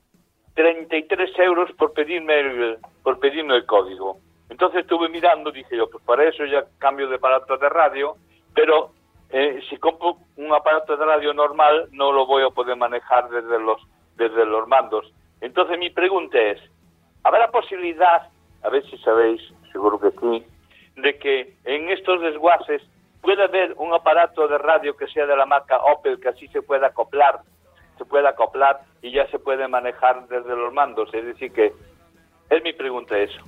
[0.54, 4.18] 33 euros por pedirme el, por pedirme el código.
[4.50, 8.16] Entonces estuve mirando, dije yo, pues para eso ya cambio de aparato de radio,
[8.54, 8.90] pero
[9.30, 13.58] eh, si compro un aparato de radio normal no lo voy a poder manejar desde
[13.58, 13.80] los,
[14.16, 15.10] desde los mandos.
[15.40, 16.60] Entonces mi pregunta es,
[17.24, 18.28] ¿habrá posibilidad,
[18.62, 19.40] a ver si sabéis,
[19.72, 20.44] seguro que sí,
[21.00, 22.82] de que en estos desguaces
[23.22, 26.60] pueda haber un aparato de radio que sea de la marca Opel que así se
[26.60, 27.40] pueda acoplar
[28.10, 31.08] puede acoplar y ya se puede manejar desde los mandos.
[31.14, 31.72] Es decir, que
[32.50, 33.40] es mi pregunta eso.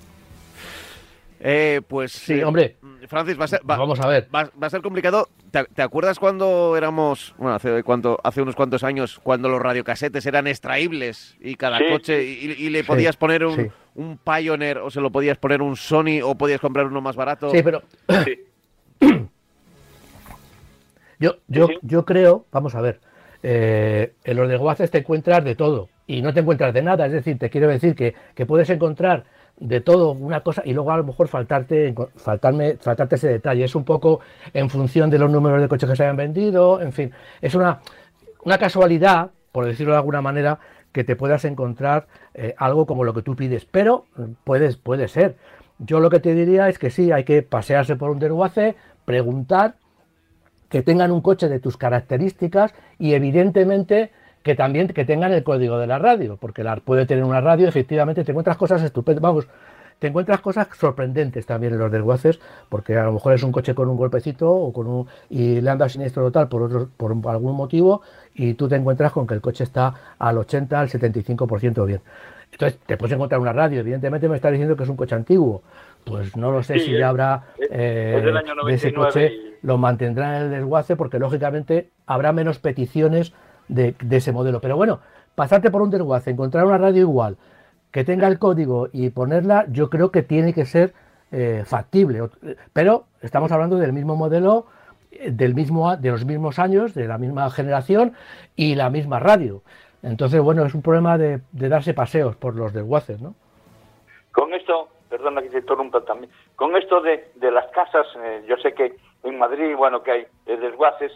[1.45, 2.77] Eh, pues sí, hombre.
[3.09, 4.29] Francis, va a ser, vamos a ver.
[4.33, 5.29] Va, a ser complicado.
[5.51, 10.47] ¿Te, acuerdas cuando éramos, bueno, hace, cuánto, hace unos cuantos años, cuando los radiocasetes eran
[10.47, 15.37] extraíbles y cada coche, y, le podías poner un, un, Pioneer o se lo podías
[15.37, 17.51] poner un Sony o podías comprar uno más barato?
[17.51, 17.83] Sí, pero...
[21.19, 23.01] yo, yo, yo creo, vamos a ver,
[23.43, 27.07] eh, en los desguaces te encuentras de todo y no te encuentras de nada.
[27.07, 28.15] Es decir, te quiero decir que,
[28.47, 29.25] puedes encontrar
[29.59, 33.65] de todo una cosa y luego a lo mejor faltarte, faltarme, faltarte ese detalle.
[33.65, 34.21] Es un poco
[34.53, 37.81] en función de los números de coches que se hayan vendido, en fin, es una,
[38.45, 40.59] una casualidad, por decirlo de alguna manera,
[40.93, 44.07] que te puedas encontrar eh, algo como lo que tú pides, pero
[44.45, 45.37] puedes, puede ser.
[45.79, 49.75] Yo lo que te diría es que sí, hay que pasearse por un desguace, preguntar
[50.73, 54.11] que tengan un coche de tus características y evidentemente
[54.43, 57.69] que también que tengan el código de la radio, porque la, puede tener una radio,
[57.69, 59.47] efectivamente, te encuentras cosas estupendas, vamos,
[59.99, 63.75] te encuentras cosas sorprendentes también en los desguaces, porque a lo mejor es un coche
[63.75, 67.55] con un golpecito o con un y le anda siniestro total por otro, por algún
[67.55, 68.01] motivo
[68.35, 72.01] y tú te encuentras con que el coche está al 80, al 75% bien.
[72.51, 75.63] Entonces te puedes encontrar una radio, evidentemente me está diciendo que es un coche antiguo,
[76.05, 78.23] pues no lo sé si ya habrá eh,
[78.67, 83.33] de ese coche, lo mantendrá en el desguace porque lógicamente habrá menos peticiones
[83.69, 84.61] de, ese modelo.
[84.61, 85.01] Pero bueno,
[85.35, 87.37] pasarte por un desguace, encontrar una radio igual,
[87.91, 90.93] que tenga el código y ponerla, yo creo que tiene que ser
[91.31, 92.29] eh, factible.
[92.73, 94.67] Pero estamos hablando del mismo modelo,
[95.13, 98.15] eh, del mismo, de los mismos años, de la misma generación
[98.57, 99.63] y la misma radio.
[100.03, 103.35] Entonces, bueno, es un problema de, de darse paseos por los desguaces, ¿no?
[104.33, 108.57] Con esto perdona que se interrumpa también, con esto de, de las casas, eh, yo
[108.57, 111.13] sé que en Madrid, bueno, que hay eh, desguaces,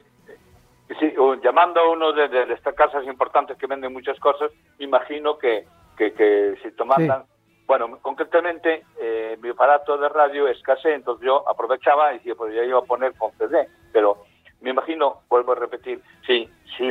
[1.42, 5.64] llamando a uno de, estas casas importantes que venden muchas cosas, imagino que,
[5.96, 7.24] que, si toman...
[7.66, 12.62] Bueno, concretamente, eh, mi aparato de radio escasé, entonces yo aprovechaba y decía, pues ya
[12.62, 14.18] iba a poner con CD, pero
[14.60, 16.84] me imagino, vuelvo a repetir, si, si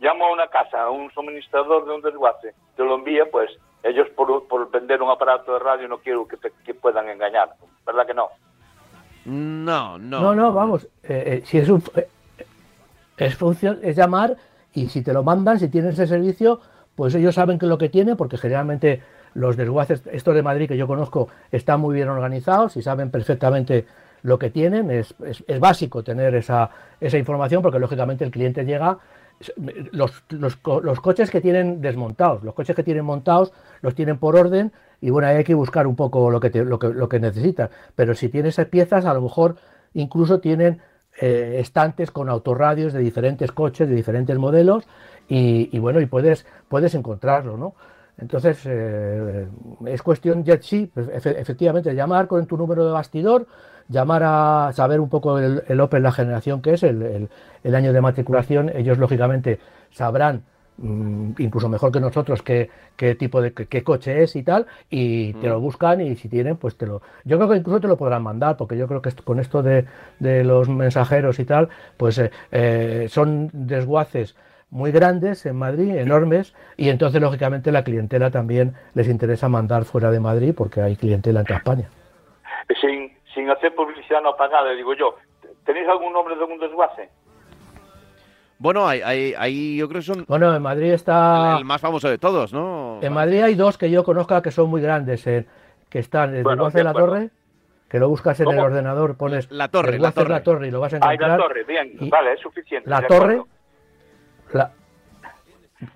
[0.00, 3.50] llamo a una casa, a un suministrador de un desguace, te lo envía, pues
[3.82, 7.54] ellos por, por vender un aparato de radio no quiero que, te, puedan engañar,
[7.86, 8.28] ¿verdad que no?
[9.24, 10.20] No, no.
[10.20, 11.82] No, no, vamos, eh, eh, si es un...
[11.94, 12.08] Eh,
[13.16, 14.36] es función, es llamar
[14.72, 16.60] y si te lo mandan, si tienes ese servicio,
[16.96, 19.02] pues ellos saben que es lo que tiene, porque generalmente
[19.34, 23.86] los desguaces, estos de Madrid que yo conozco, están muy bien organizados y saben perfectamente
[24.22, 24.90] lo que tienen.
[24.90, 28.98] Es, es, básico tener esa, esa, información porque lógicamente el cliente llega.
[29.90, 34.36] Los, los, los, coches que tienen desmontados, los coches que tienen montados, los tienen por
[34.36, 37.70] orden y bueno, hay que buscar un poco lo que, lo que, lo que necesitas.
[37.94, 39.56] Pero si tienes piezas, a lo mejor
[39.94, 40.80] incluso tienen
[41.20, 44.84] eh, estantes con autorradios de diferentes coches, de diferentes modelos
[45.28, 47.74] y, bueno, y puedes, puedes encontrarlo, ¿no?
[48.18, 49.46] Entonces, eh,
[49.86, 53.46] es cuestión, ya sí, pues, efectivamente, llamar con tu número de bastidor,
[53.88, 57.28] llamar a saber un poco el, el la generación que es, el,
[57.62, 58.70] el, año de matriculación.
[58.74, 59.58] Ellos, lógicamente,
[59.90, 60.42] sabrán,
[60.78, 65.48] incluso mejor que nosotros, qué, qué tipo de qué, coche es y tal, y te
[65.48, 65.62] lo mm.
[65.62, 67.02] buscan y si tienen, pues te lo...
[67.24, 69.86] Yo creo que incluso te lo podrán mandar, porque yo creo que con esto de,
[70.18, 74.36] de los mensajeros y tal, pues eh, eh, son desguaces
[74.70, 80.10] muy grandes en Madrid, enormes, y entonces lógicamente la clientela también les interesa mandar fuera
[80.10, 81.88] de Madrid porque hay clientela en toda España.
[82.80, 85.16] Sin, sin hacer publicidad no pagada, digo yo,
[85.66, 87.10] ¿tenéis algún nombre de algún desguace?
[88.62, 90.24] Bueno, hay, hay, hay, yo creo que son...
[90.28, 91.56] Bueno, en Madrid está...
[91.58, 93.00] El más famoso de todos, ¿no?
[93.02, 96.78] En Madrid hay dos que yo conozca que son muy grandes, que están el desguace
[96.78, 97.30] de la torre,
[97.88, 99.50] que lo buscas en el ordenador, pones...
[99.50, 100.28] La torre, la torre.
[100.28, 101.30] la torre y lo vas a encontrar.
[101.32, 102.88] Ah, la torre, bien, vale, es suficiente.
[102.88, 103.42] La torre,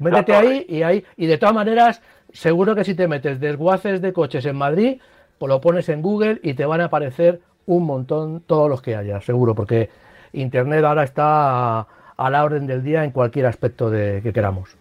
[0.01, 1.05] Métete ahí y ahí.
[1.17, 2.03] Y de todas maneras,
[2.33, 5.01] seguro que si te metes desguaces de coches en Madrid,
[5.39, 8.97] pues lo pones en Google y te van a aparecer un montón todos los que
[8.97, 9.89] haya, seguro, porque
[10.33, 14.77] Internet ahora está a, la orden del día en cualquier aspecto de que queramos.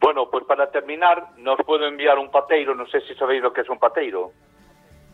[0.00, 3.62] Bueno, pues para terminar, nos puedo enviar un pateiro, no sé si sabéis lo que
[3.62, 4.32] es un pateiro.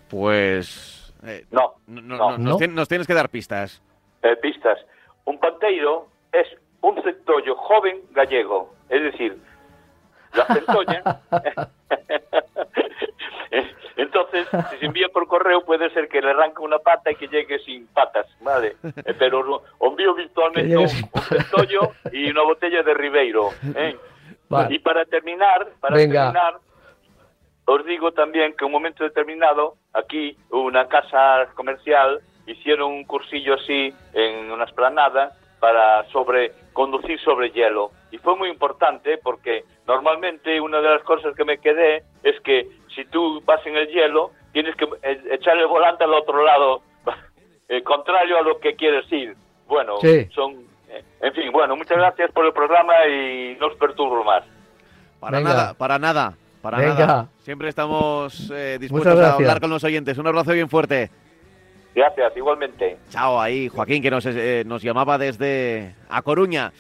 [0.09, 1.14] Pues...
[1.25, 3.83] Eh, no, no, Nos, tienes que dar pistas.
[4.23, 4.79] Eh, pistas.
[5.27, 6.49] Un pateiro es
[6.81, 9.37] un centollo joven gallego, es decir,
[10.33, 11.20] la centolla.
[13.96, 17.29] Entonces, si se envía por correo, puede ser que le arranque una pata y que
[17.29, 18.76] llegue sin patas, ¿vale?
[18.83, 23.50] Eh, pero envío virtualmente un, centollo y una botella de Ribeiro.
[23.74, 23.96] ¿eh?
[24.68, 26.59] Y para terminar, para terminar,
[27.64, 33.55] os digo también que en un momento determinado, aquí, una casa comercial, hicieron un cursillo
[33.55, 37.92] así en una esplanada para sobre conducir sobre hielo.
[38.11, 42.68] Y fue muy importante porque normalmente una de las cosas que me quedé es que
[42.94, 46.83] si tú vas en el hielo, tienes que e-, echar el volante al otro lado,
[47.68, 49.35] eh, contrario a lo que quieres ir.
[49.66, 49.96] Bueno,
[50.33, 50.64] son...
[50.88, 54.44] Eh, en fin, bueno, muchas gracias por el programa y no os perturbo más.
[55.20, 57.29] Para nada, para nada, para nada.
[57.40, 60.18] Siempre estamos eh, dispuestos a hablar con los oyentes.
[60.18, 61.11] Un abrazo bien fuerte.
[61.94, 62.96] Gracias, igualmente.
[63.11, 66.72] Chao, ahí Joaquín, que nos, eh, nos llamaba desde A Coruña.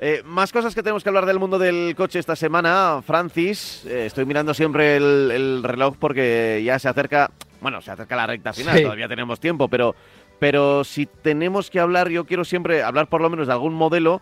[0.00, 3.02] Eh, más cosas que tenemos que hablar del mundo del coche esta semana.
[3.04, 8.26] Francis, eh, estoy mirando siempre el, reloj porque ya se acerca, bueno, se acerca la
[8.26, 9.96] recta final, todavía tenemos tiempo, pero,
[10.38, 14.20] pero si tenemos que hablar, yo quiero siempre hablar por lo menos de algún modelo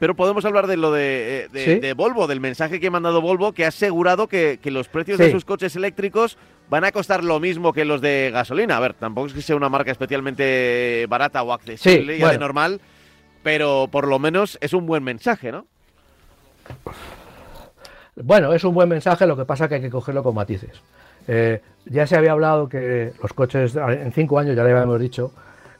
[0.00, 3.66] pero podemos hablar de lo de, de, Volvo, del mensaje que ha mandado Volvo, que
[3.66, 6.38] ha asegurado que, los precios de sus coches eléctricos
[6.70, 8.78] van a costar lo mismo que los de gasolina.
[8.78, 12.80] A ver, tampoco es que sea una marca especialmente barata o accesible ya de normal,
[13.42, 15.66] pero por lo menos es un buen mensaje, ¿no?
[18.16, 20.82] Bueno, es un buen mensaje, lo que pasa que hay que cogerlo con matices.
[21.26, 25.32] Eh, ya se había hablado que los coches, en cinco años ya le habíamos dicho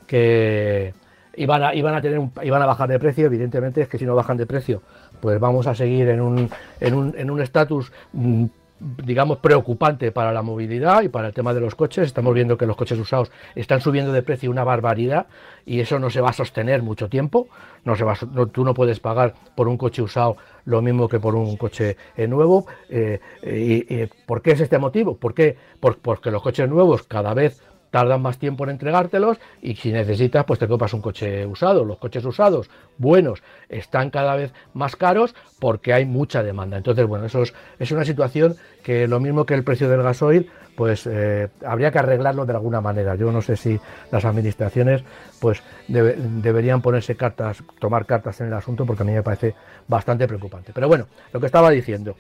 [0.06, 0.94] que
[1.36, 4.14] iban a, iban a, tener iban a bajar de precio, evidentemente es que si no
[4.14, 4.82] bajan de precio,
[5.20, 8.44] pues vamos a seguir en un en un en un estatus mm,
[8.80, 12.06] digamos preocupante para la movilidad y para el tema de los coches.
[12.06, 15.26] Estamos viendo que los coches usados están subiendo de precio una barbaridad
[15.66, 17.48] y eso no se va a sostener mucho tiempo.
[17.84, 18.14] No se va,
[18.52, 22.26] tú no puedes pagar por un coche usado lo mismo que por un coche eh,
[22.26, 22.66] nuevo.
[22.88, 25.16] Eh, y, ¿Por qué es este motivo?
[25.16, 25.56] ¿Por qué?
[25.80, 30.58] porque los coches nuevos cada vez tardan más tiempo en entregártelos y si necesitas, pues
[30.58, 31.84] te compras un coche usado.
[31.84, 36.76] Los coches usados buenos están cada vez más caros porque hay mucha demanda.
[36.76, 41.06] Entonces, bueno, eso es, una situación que lo mismo que el precio del gasoil, pues
[41.06, 43.16] eh, habría que arreglarlo de alguna manera.
[43.16, 43.78] Yo no sé si
[44.10, 45.02] las administraciones
[45.40, 49.54] pues deberían ponerse cartas, tomar cartas en el asunto porque a mí me parece
[49.88, 50.72] bastante preocupante.
[50.72, 52.14] Pero bueno, lo que estaba diciendo,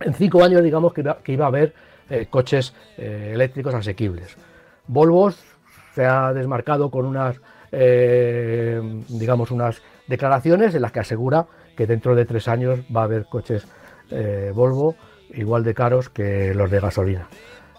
[0.00, 1.02] en cinco años digamos que
[1.32, 1.74] iba, a haber
[2.08, 4.36] eh, coches eh, eléctricos asequibles.
[4.86, 5.32] Volvo
[5.94, 7.40] se ha desmarcado con unas,
[7.72, 13.04] eh, digamos, unas declaraciones en las que asegura que dentro de tres años va a
[13.04, 13.66] haber coches
[14.10, 14.96] eh, Volvo
[15.30, 17.28] igual de caros que los de gasolina,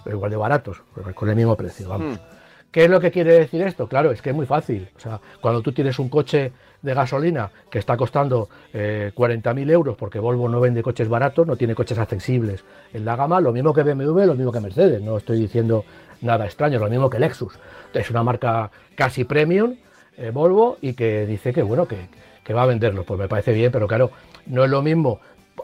[0.05, 0.81] igual de baratos,
[1.13, 2.17] con el mismo precio, vamos.
[2.17, 2.35] Hmm.
[2.75, 3.87] ¿Qué es lo que quiere decir esto?
[3.87, 4.89] Claro, es que es muy fácil.
[4.97, 6.51] O sea, cuando tú tienes un coche
[6.81, 11.55] de gasolina que está costando eh, 40.000 euros, porque Volvo no vende coches baratos, no
[11.55, 15.15] tiene coches accesibles en la gama, lo mismo que BMW, lo mismo que Mercedes, no
[15.15, 15.85] estoy diciendo
[16.21, 17.57] nada extraño, lo mismo que Lexus.
[17.93, 19.75] Es una marca casi premium,
[20.17, 22.07] eh, Volvo, y que dice que bueno, que,
[22.43, 23.05] que va a venderlos.
[23.05, 24.11] Pues me parece bien, pero claro,
[24.47, 25.19] no es lo mismo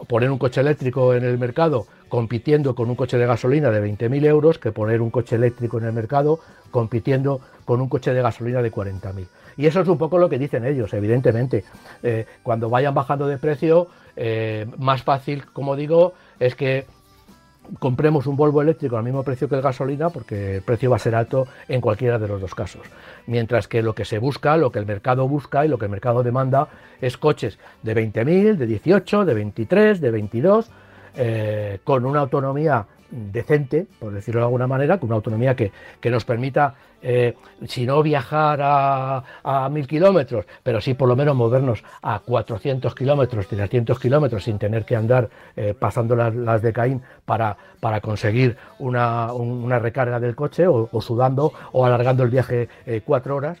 [0.08, 4.26] poner un coche eléctrico en el mercado compitiendo con un coche de gasolina de 20.000
[4.26, 6.40] euros que poner un coche eléctrico en el mercado
[6.70, 9.26] compitiendo con un coche de gasolina de 40.000.
[9.56, 11.64] Y eso es un poco lo que dicen ellos, evidentemente.
[12.02, 16.86] Eh, cuando vayan bajando de precio, eh, más fácil, como digo, es que
[17.78, 20.98] compremos un Volvo eléctrico al mismo precio que el gasolina, porque el precio va a
[20.98, 22.82] ser alto en cualquiera de los dos casos.
[23.26, 25.90] Mientras que lo que se busca, lo que el mercado busca y lo que el
[25.90, 26.68] mercado demanda
[27.00, 30.70] es coches de 20.000, de 18, de 23, de 22,
[31.14, 35.70] eh, con una autonomía decente, por decirlo de alguna manera, con una autonomía que,
[36.10, 37.34] nos permita, eh,
[37.66, 43.46] si no viajar a, mil kilómetros, pero sí por lo menos movernos a 400 kilómetros,
[43.46, 49.28] 300 kilómetros sin tener que andar eh, pasando las, de Caín para, para conseguir una,
[49.78, 53.58] recarga del coche o, sudando o alargando el viaje eh, cuatro horas.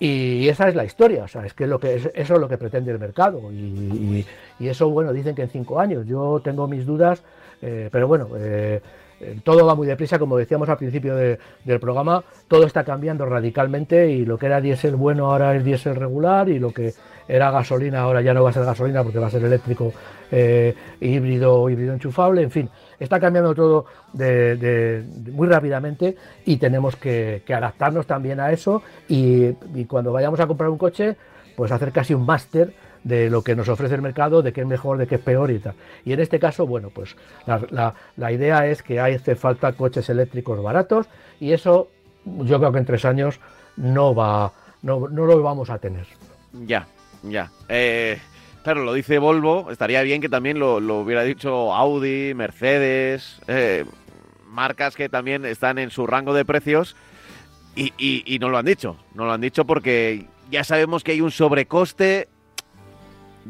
[0.00, 2.56] Y esa es la historia, o sea, es que, lo que eso es lo que
[2.56, 3.50] pretende el mercado.
[3.50, 4.24] Y,
[4.60, 6.06] y, eso, bueno, dicen que en cinco años.
[6.06, 7.24] Yo tengo mis dudas
[7.62, 8.80] eh, pero bueno, eh,
[9.20, 14.10] eh, todo va muy deprisa, como decíamos al principio del programa, todo está cambiando radicalmente
[14.10, 16.94] y lo que era diésel bueno ahora es diésel regular y lo que
[17.26, 19.92] era gasolina ahora ya no va a ser gasolina porque va a ser eléctrico
[21.00, 28.40] híbrido híbrido enchufable, en fin, está cambiando todo muy rápidamente y tenemos que, adaptarnos también
[28.40, 29.52] a eso y
[29.86, 31.16] cuando vayamos a comprar un coche,
[31.56, 32.72] pues hacer casi un máster
[33.08, 35.50] de lo que nos ofrece el mercado, de qué es mejor, de qué es peor
[35.50, 35.74] y tal.
[36.04, 41.06] Y en este caso, bueno, pues la, idea es que hace falta coches eléctricos baratos
[41.40, 41.88] y eso
[42.24, 43.40] yo creo que en tres años
[43.76, 44.52] no va,
[44.82, 46.06] no, no lo vamos a tener.
[46.52, 46.86] Ya,
[47.22, 47.50] ya.
[47.68, 48.18] Eh,
[48.62, 53.86] claro, lo dice Volvo, estaría bien que también lo, hubiera dicho Audi, Mercedes, eh,
[54.46, 56.94] marcas que también están en su rango de precios
[57.74, 58.96] y, y no lo han dicho.
[59.14, 62.28] No lo han dicho porque ya sabemos que hay un sobrecoste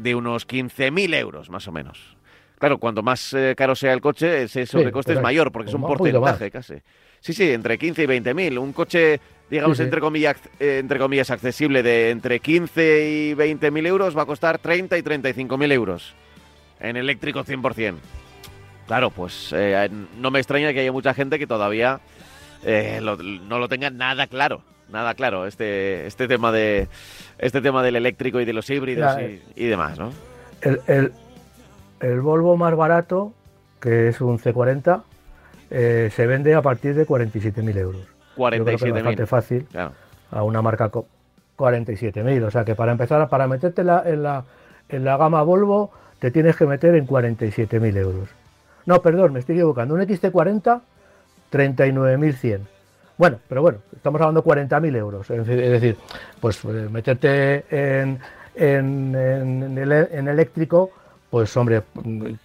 [0.01, 2.17] de unos 15.000 euros, más o menos.
[2.57, 5.81] Claro, cuanto más eh, caro sea el coche, ese sobrecoste es mayor, porque es un
[5.81, 6.75] porcentaje casi.
[7.21, 8.59] Sí, sí, entre 15 y 20.000.
[8.59, 9.19] Un coche,
[9.49, 14.25] digamos, Entre, comillas, eh, entre comillas, accesible de entre 15 y 20.000 euros va a
[14.25, 16.13] costar 30 y 35.000 euros.
[16.81, 17.95] En eléctrico 100%.
[18.87, 22.01] Claro, pues eh, no me extraña que haya mucha gente que todavía
[23.01, 26.87] no lo tenga nada claro nada claro este, este tema de
[27.37, 29.15] este tema del eléctrico y de los híbridos
[29.55, 30.11] y, demás, ¿no?
[30.61, 31.13] El,
[31.99, 33.33] el, Volvo más barato,
[33.79, 35.03] que es un C40,
[35.69, 38.01] eh, se vende a partir de 47.000 euros.
[38.37, 38.93] 47.000.
[38.93, 39.67] bastante fácil
[40.31, 42.43] a una marca 47.000.
[42.43, 44.45] O sea que para empezar, para meterte en la, en la,
[44.87, 48.29] en la gama Volvo, te tienes que meter en 47.000 euros.
[48.85, 49.93] No, perdón, me estoy equivocando.
[49.93, 50.81] Un XT40,
[51.51, 52.61] 39.100.
[53.19, 55.29] Bueno, pero bueno, estamos hablando de 40.000 euros.
[55.29, 55.97] Es decir,
[56.39, 58.17] pues eh, meterte en,
[58.55, 60.91] en, eléctrico,
[61.29, 61.83] pues hombre,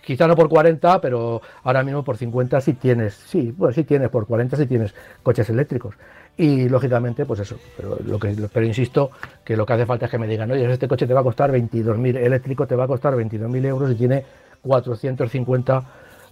[0.05, 4.09] quizá no por 40, pero ahora mismo por 50 sí tienes, sí, pues sí tienes,
[4.09, 5.95] por 40 sí tienes coches eléctricos.
[6.37, 9.13] Y lógicamente, pues eso, pero, lo que, pero insisto
[9.45, 11.23] que lo que hace falta es que me digan, oye, este coche te va a
[11.23, 14.25] costar 22.000, eléctrico te va a costar 22.000 euros y tiene
[14.61, 15.85] 450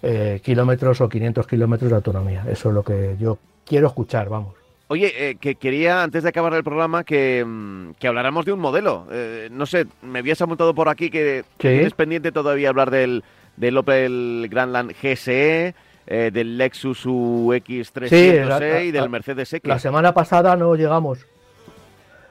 [0.03, 2.45] eh, kilómetros o 500 kilómetros de autonomía.
[2.51, 4.55] Eso es lo que yo quiero escuchar, vamos.
[4.93, 9.07] Oye, eh, que quería, antes de acabar el programa, que, mm, habláramos de un modelo.
[9.11, 13.25] Eh, no sé, me habías apuntado por aquí que tienes pendiente todavía hablar del,
[13.57, 15.75] del Opel Grandland GSE,
[16.07, 19.67] eh, del Lexus UX300 y del Mercedes X.
[19.67, 21.27] La semana pasada no llegamos.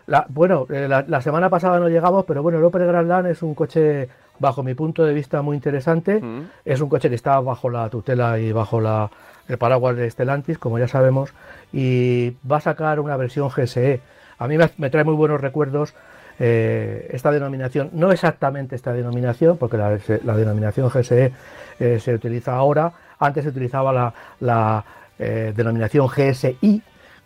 [0.06, 4.08] La, bueno, la, semana pasada no llegamos, pero bueno, el Opel Grandland es un coche,
[4.42, 6.20] bajo mi punto de vista, muy interesante.
[6.20, 6.50] Mm.
[6.66, 9.10] Es un coche que está bajo la tutela y bajo la,
[9.48, 11.34] el paraguas de Stellantis, como ya sabemos,
[11.72, 14.02] y va a sacar una versión GSE.
[14.40, 15.94] A mí me, trae muy buenos recuerdos
[16.40, 21.32] eh, esta denominación, no exactamente esta denominación, porque la, denominación GSE
[21.80, 24.84] eh, se utiliza ahora, antes se utilizaba la,
[25.20, 26.82] eh, denominación GSI,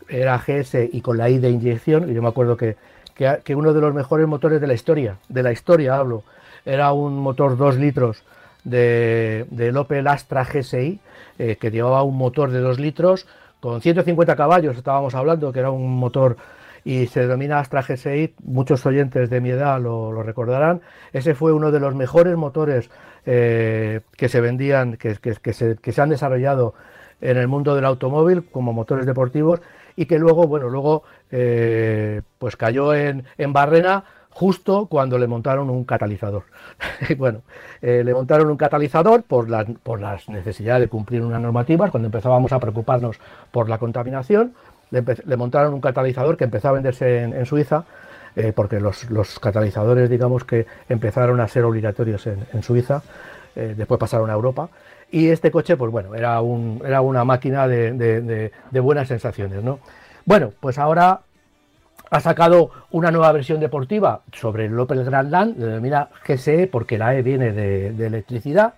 [0.09, 2.75] era GS y con la I de inyección, y yo me acuerdo que,
[3.15, 6.23] que, uno de los mejores motores de la historia, de la historia hablo,
[6.65, 8.23] era un motor 2 litros
[8.63, 10.99] de, del Opel Astra GSI,
[11.39, 13.25] eh, que llevaba un motor de 2 litros
[13.61, 16.37] con 150 caballos, estábamos hablando, que era un motor
[16.83, 20.81] y se denomina Astra GSI, muchos oyentes de mi edad lo, recordarán,
[21.13, 22.89] ese fue uno de los mejores motores
[23.25, 26.75] eh, que se vendían, que, se, que se han desarrollado
[27.21, 29.61] en el mundo del automóvil como motores deportivos
[29.95, 31.03] y que luego, bueno, luego
[32.37, 36.43] pues cayó en, en Barrena justo cuando le montaron un catalizador.
[37.17, 37.41] bueno,
[37.81, 42.51] eh, le montaron un catalizador por, por las necesidades de cumplir unas normativas, cuando empezábamos
[42.51, 43.17] a preocuparnos
[43.51, 44.53] por la contaminación,
[44.91, 47.85] le, montaron un catalizador que empezó a venderse en, Suiza,
[48.35, 53.03] eh, porque los, catalizadores, digamos que empezaron a ser obligatorios en, Suiza,
[53.55, 54.67] eh, después pasaron a Europa,
[55.11, 59.79] y este coche, pues bueno, era, un, era una máquina de, de buenas sensaciones, ¿no?
[60.25, 61.21] Bueno, pues ahora
[62.09, 67.21] ha sacado una nueva versión deportiva sobre el Opel Grandland, denomina GSE porque la E
[67.21, 68.75] viene de, electricidad.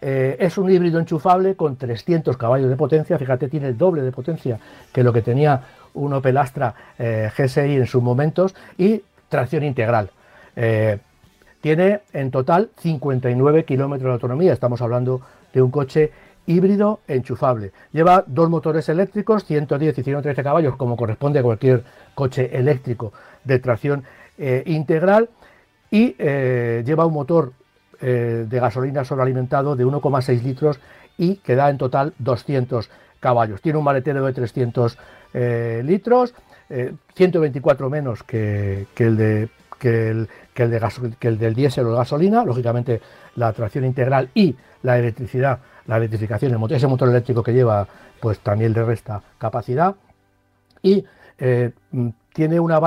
[0.00, 4.12] Eh, es un híbrido enchufable con 300 caballos de potencia, fíjate, tiene el doble de
[4.12, 4.58] potencia
[4.92, 5.60] que lo que tenía
[5.94, 10.10] un Opel Astra eh, GSI en sus momentos y tracción integral.
[10.54, 10.98] Eh,
[11.60, 15.20] tiene en total 59 kilómetros de autonomía, estamos hablando
[15.52, 16.12] de un coche
[16.48, 17.72] híbrido enchufable.
[17.92, 21.84] Lleva dos motores eléctricos, 110 y 113 caballos, como corresponde a cualquier
[22.14, 23.12] coche eléctrico
[23.44, 24.04] de tracción
[24.38, 25.28] eh, integral,
[25.90, 27.52] y eh, lleva un motor
[28.00, 30.80] eh, de gasolina sobrealimentado de 1,6 litros
[31.18, 32.88] y que da en total 200
[33.20, 33.60] caballos.
[33.60, 34.98] Tiene un maletero de 300
[35.84, 36.34] litros,
[37.14, 39.48] 124 menos que, el de
[39.78, 43.00] que el, que el, del diésel o gasolina, lógicamente
[43.36, 47.88] la tracción integral y la electricidad la electrificación, el motor, ese motor eléctrico que lleva,
[48.20, 49.96] pues también le resta capacidad.
[50.82, 51.04] Y
[51.38, 52.78] eh, mm, tiene una,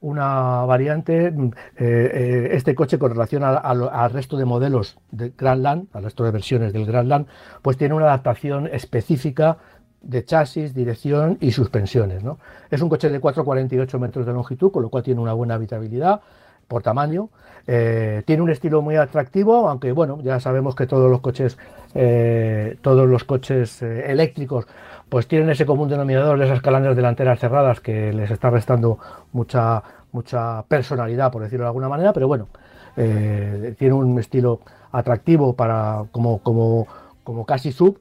[0.00, 5.88] una, variante, mm, eh, eh, este coche con relación al resto de modelos de Grandland,
[5.92, 7.26] al resto de versiones del Grandland,
[7.60, 9.58] pues tiene una adaptación específica
[10.02, 12.22] de chasis, dirección y suspensiones.
[12.22, 12.38] ¿no?
[12.70, 16.20] Es un coche de 4,48 metros de longitud, con lo cual tiene una buena habitabilidad
[16.68, 17.28] por tamaño.
[17.66, 21.58] Eh, tiene un estilo muy atractivo, aunque bueno, ya sabemos que todos los coches,
[21.94, 24.66] eh, todos los coches eh, eléctricos,
[25.08, 28.98] pues tienen ese común denominador de esas calandras delanteras cerradas que les está restando
[29.32, 32.48] mucha, mucha personalidad, por decirlo de alguna manera, pero bueno,
[32.94, 36.86] tiene un estilo atractivo para como, como,
[37.24, 37.98] como casi sub.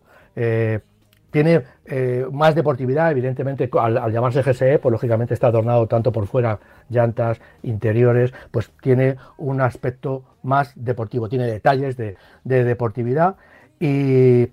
[1.32, 6.59] Tiene eh, más deportividad, evidentemente, al, llamarse GSE, pues lógicamente está adornado tanto por fuera,
[6.89, 13.36] llantas, interiores, pues tiene un aspecto más deportivo, tiene detalles de, deportividad
[13.79, 14.49] y,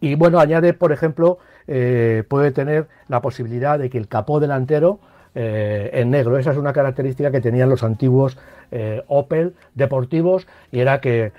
[0.00, 4.98] y, bueno, añade, por ejemplo, eh, puede tener la posibilidad de que el capó delantero
[5.40, 6.36] eh, en negro.
[6.36, 8.36] Esa es una característica que tenían los antiguos
[8.72, 11.30] eh, Opel deportivos y era que,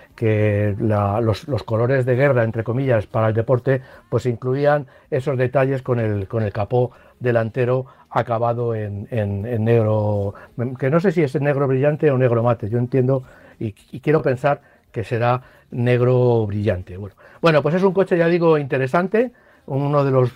[0.80, 6.30] los, colores de guerra, entre comillas, para el deporte, pues incluían esos detalles con el,
[6.30, 9.10] con el capó delantero acabado en,
[9.66, 10.34] negro,
[10.80, 13.24] que no sé si es negro brillante o negro mate, yo entiendo
[13.60, 14.62] y, quiero pensar
[14.94, 15.42] que será
[15.72, 16.96] negro brillante.
[16.96, 19.34] Bueno, bueno, pues es un coche, ya digo, interesante,
[19.66, 20.32] uno de los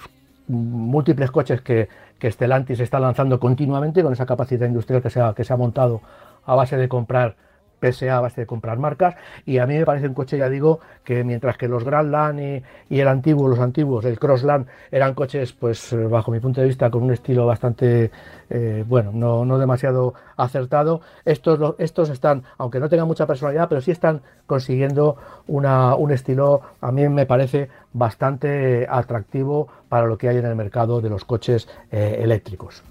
[0.47, 1.89] múltiples coches que,
[2.19, 5.57] que Stellantis está lanzando continuamente con esa capacidad industrial que se ha, que se ha
[5.57, 6.01] montado
[6.45, 7.35] a base de comprar
[7.83, 9.15] PSA a base de comprar marcas.
[9.45, 12.63] Y a mí me parece un coche, ya digo, que mientras que los Grandland y,
[12.89, 16.67] y el antiguo, los antiguos, el Crossland, eran coches, pues eh, bajo mi punto de
[16.67, 18.11] vista, con un estilo bastante,
[18.49, 23.81] eh, bueno, no, no, demasiado acertado, estos, estos están, aunque no tengan mucha personalidad, pero
[23.81, 25.17] sí están consiguiendo
[25.47, 30.55] una, un estilo, a mí me parece bastante atractivo para lo que hay en el
[30.55, 32.83] mercado de los coches eh, eléctricos.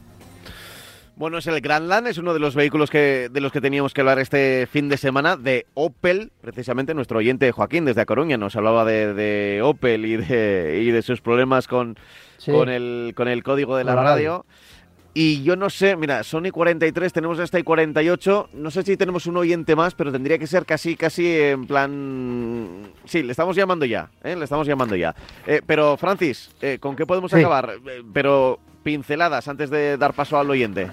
[1.14, 4.00] Bueno, es el Grandland, es uno de los vehículos que, de los que teníamos que
[4.00, 8.56] hablar este fin de semana, de Opel, precisamente nuestro oyente Joaquín desde A Coruña nos
[8.56, 11.98] hablaba de, Opel y de, y de sus problemas con,
[12.46, 14.46] con, el, con el código de la, radio.
[15.14, 19.26] Y yo no sé, mira, Sony 43, tenemos esta y 48, no sé si tenemos
[19.26, 22.90] un oyente más, pero tendría que ser casi, casi en plan...
[23.04, 24.34] Sí, le estamos llamando ya, ¿eh?
[24.34, 25.14] le estamos llamando ya.
[25.46, 27.74] Eh, pero, Francis, eh, ¿con qué podemos acabar?
[27.86, 30.88] Eh, pero pinceladas antes de dar paso al oyente.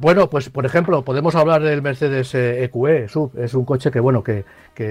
[0.00, 3.38] Bueno, pues por ejemplo, podemos hablar del Mercedes EQE e Sub.
[3.38, 4.44] Es un coche que, bueno, que,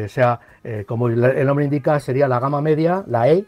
[0.07, 3.45] sea, eh, como el nombre indica, sería la gama media, la E,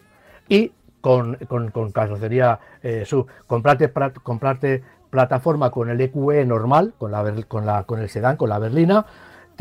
[0.50, 0.72] y
[1.02, 1.36] con,
[1.72, 3.06] con, carrocería eh,
[3.48, 8.50] comprarte plataforma con el EQE e normal, con, la, con, la, con el sedán, con
[8.50, 9.06] la berlina,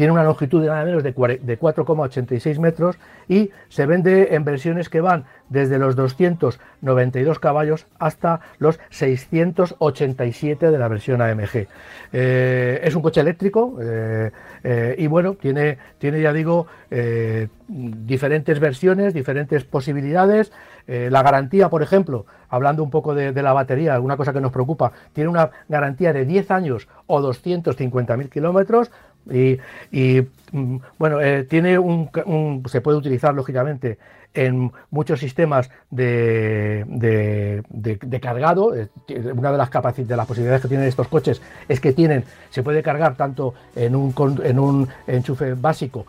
[0.01, 2.97] tiene una longitud de nada menos de 4,86 metros
[3.29, 10.79] y se vende en versiones que van desde los 292 caballos hasta los 687 de
[10.79, 11.67] la versión AMG.
[12.13, 14.31] Eh, es un coche eléctrico eh,
[14.65, 16.67] eh, y bueno, tiene, tiene ya digo,
[17.69, 20.51] diferentes versiones, diferentes posibilidades.
[20.91, 24.93] La garantía, por ejemplo, hablando un poco de, la batería, alguna cosa que nos preocupa,
[25.13, 28.91] tiene una garantía de 10 años o 250.000 kilómetros,
[29.31, 29.59] Y,
[30.53, 32.11] mm, bueno, eh, tiene un,
[32.67, 33.99] se puede utilizar lógicamente
[34.35, 38.75] en muchos sistemas de, de, cargado.
[38.75, 38.89] Eh,
[39.35, 42.83] una de las, de las posibilidades que tienen estos coches es que tienen, se puede
[42.83, 46.07] cargar tanto en un, en un enchufe básico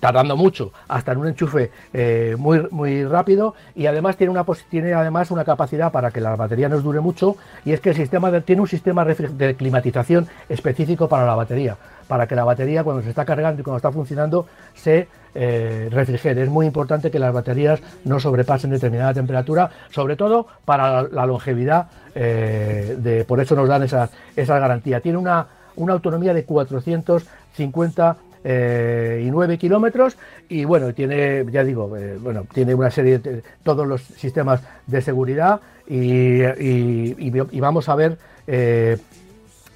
[0.00, 4.94] tardando mucho, hasta en un enchufe eh, muy, muy rápido y además tiene, una, tiene
[4.94, 8.40] además una capacidad para que la batería nos dure mucho y es que el sistema
[8.40, 11.76] tiene un sistema de climatización específico para la batería,
[12.08, 16.42] para que la batería cuando se está cargando y cuando está funcionando se eh, refrigere.
[16.42, 21.88] Es muy importante que las baterías no sobrepasen determinada temperatura, sobre todo para la, longevidad,
[22.14, 25.00] eh, de, por eso nos dan esa, esa garantía.
[25.00, 28.16] Tiene una, una autonomía de 450
[28.48, 30.16] eh, y 9 kilómetros
[30.48, 35.02] y bueno, tiene, ya digo, eh, bueno, tiene una serie de todos los sistemas de
[35.02, 38.98] seguridad y, vamos a ver eh,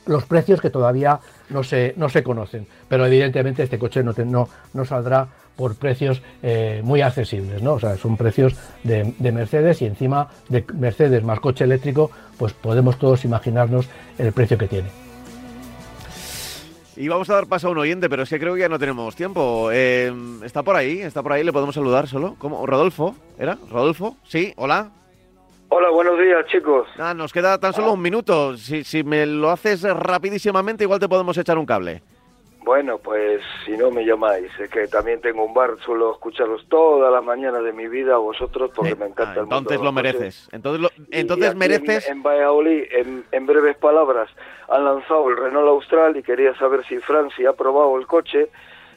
[0.07, 1.19] los precios que todavía
[1.49, 6.23] no se, no se conocen, pero evidentemente este coche no, no, no saldrá por precios
[6.85, 7.73] muy accesibles, ¿no?
[7.73, 8.55] O sea, son precios
[8.85, 14.57] de, Mercedes y encima de Mercedes más coche eléctrico, pues podemos todos imaginarnos el precio
[14.57, 15.10] que tiene.
[17.01, 18.79] Y vamos a dar paso a un oyente, pero es que creo que ya no
[18.79, 19.71] tenemos tiempo.
[19.73, 20.13] Eh,
[20.45, 22.37] está por ahí, está por ahí, le podemos saludar solo.
[22.39, 22.67] ¿Cómo?
[22.67, 23.17] ¿Rodolfo?
[23.39, 23.57] ¿Era?
[23.71, 24.19] ¿Rodolfo?
[24.25, 24.91] Sí, hola.
[25.71, 26.87] Hola, buenos días, chicos.
[26.99, 28.55] Ah, nos queda tan solo un minuto.
[28.59, 32.03] Si, si me lo haces rapidísimamente, igual te podemos echar un cable.
[32.63, 37.11] Bueno, pues si no me llamáis, es que también tengo un bar, suelo escucharos todas
[37.11, 39.57] las mañanas de mi vida a vosotros porque me encanta el mundo.
[39.57, 40.49] Entonces lo mereces.
[40.53, 42.07] Entonces, entonces mereces.
[42.07, 42.83] En, en Valladolid,
[43.33, 44.29] en, breves palabras,
[44.69, 48.51] han lanzado el Renault Austral y quería saber si Francia ha probado el coche.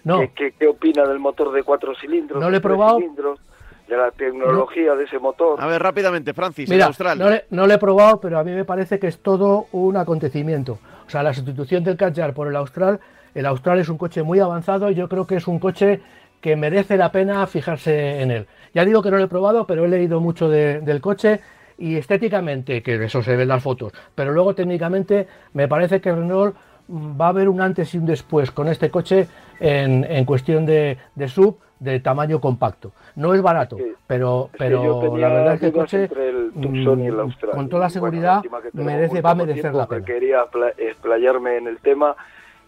[0.04, 0.20] No.
[0.36, 2.42] ¿Qué, qué, opina del motor de cuatro cilindros?
[2.42, 3.00] No lo he probado.
[3.00, 5.62] de la tecnología de ese motor.
[5.62, 7.18] A ver, rápidamente, Francis, Mira, Austral.
[7.18, 9.96] No, le, no lo he probado, pero a mí me parece que es todo un
[9.96, 10.80] acontecimiento.
[11.08, 13.00] O sea, la sustitución del Kadjar por el Austral
[13.36, 16.02] el Austral es un coche muy avanzado y yo creo que es un coche
[16.42, 18.48] que merece la pena fijarse en él.
[18.74, 21.40] Ya digo que no lo he probado, pero he leído mucho del coche
[21.78, 26.12] y estéticamente, que eso se ve en las fotos, pero luego técnicamente me parece que
[26.12, 26.56] Renault
[26.90, 29.28] va a haber un antes y un después con este coche
[29.60, 32.92] en, cuestión de, sub de tamaño compacto.
[33.16, 36.10] No es barato, pero, pero la verdad es que el coche,
[36.54, 40.06] mm, con toda seguridad, merece, va a merecer la pena.
[40.06, 40.46] Quería
[40.78, 42.16] explayarme en el tema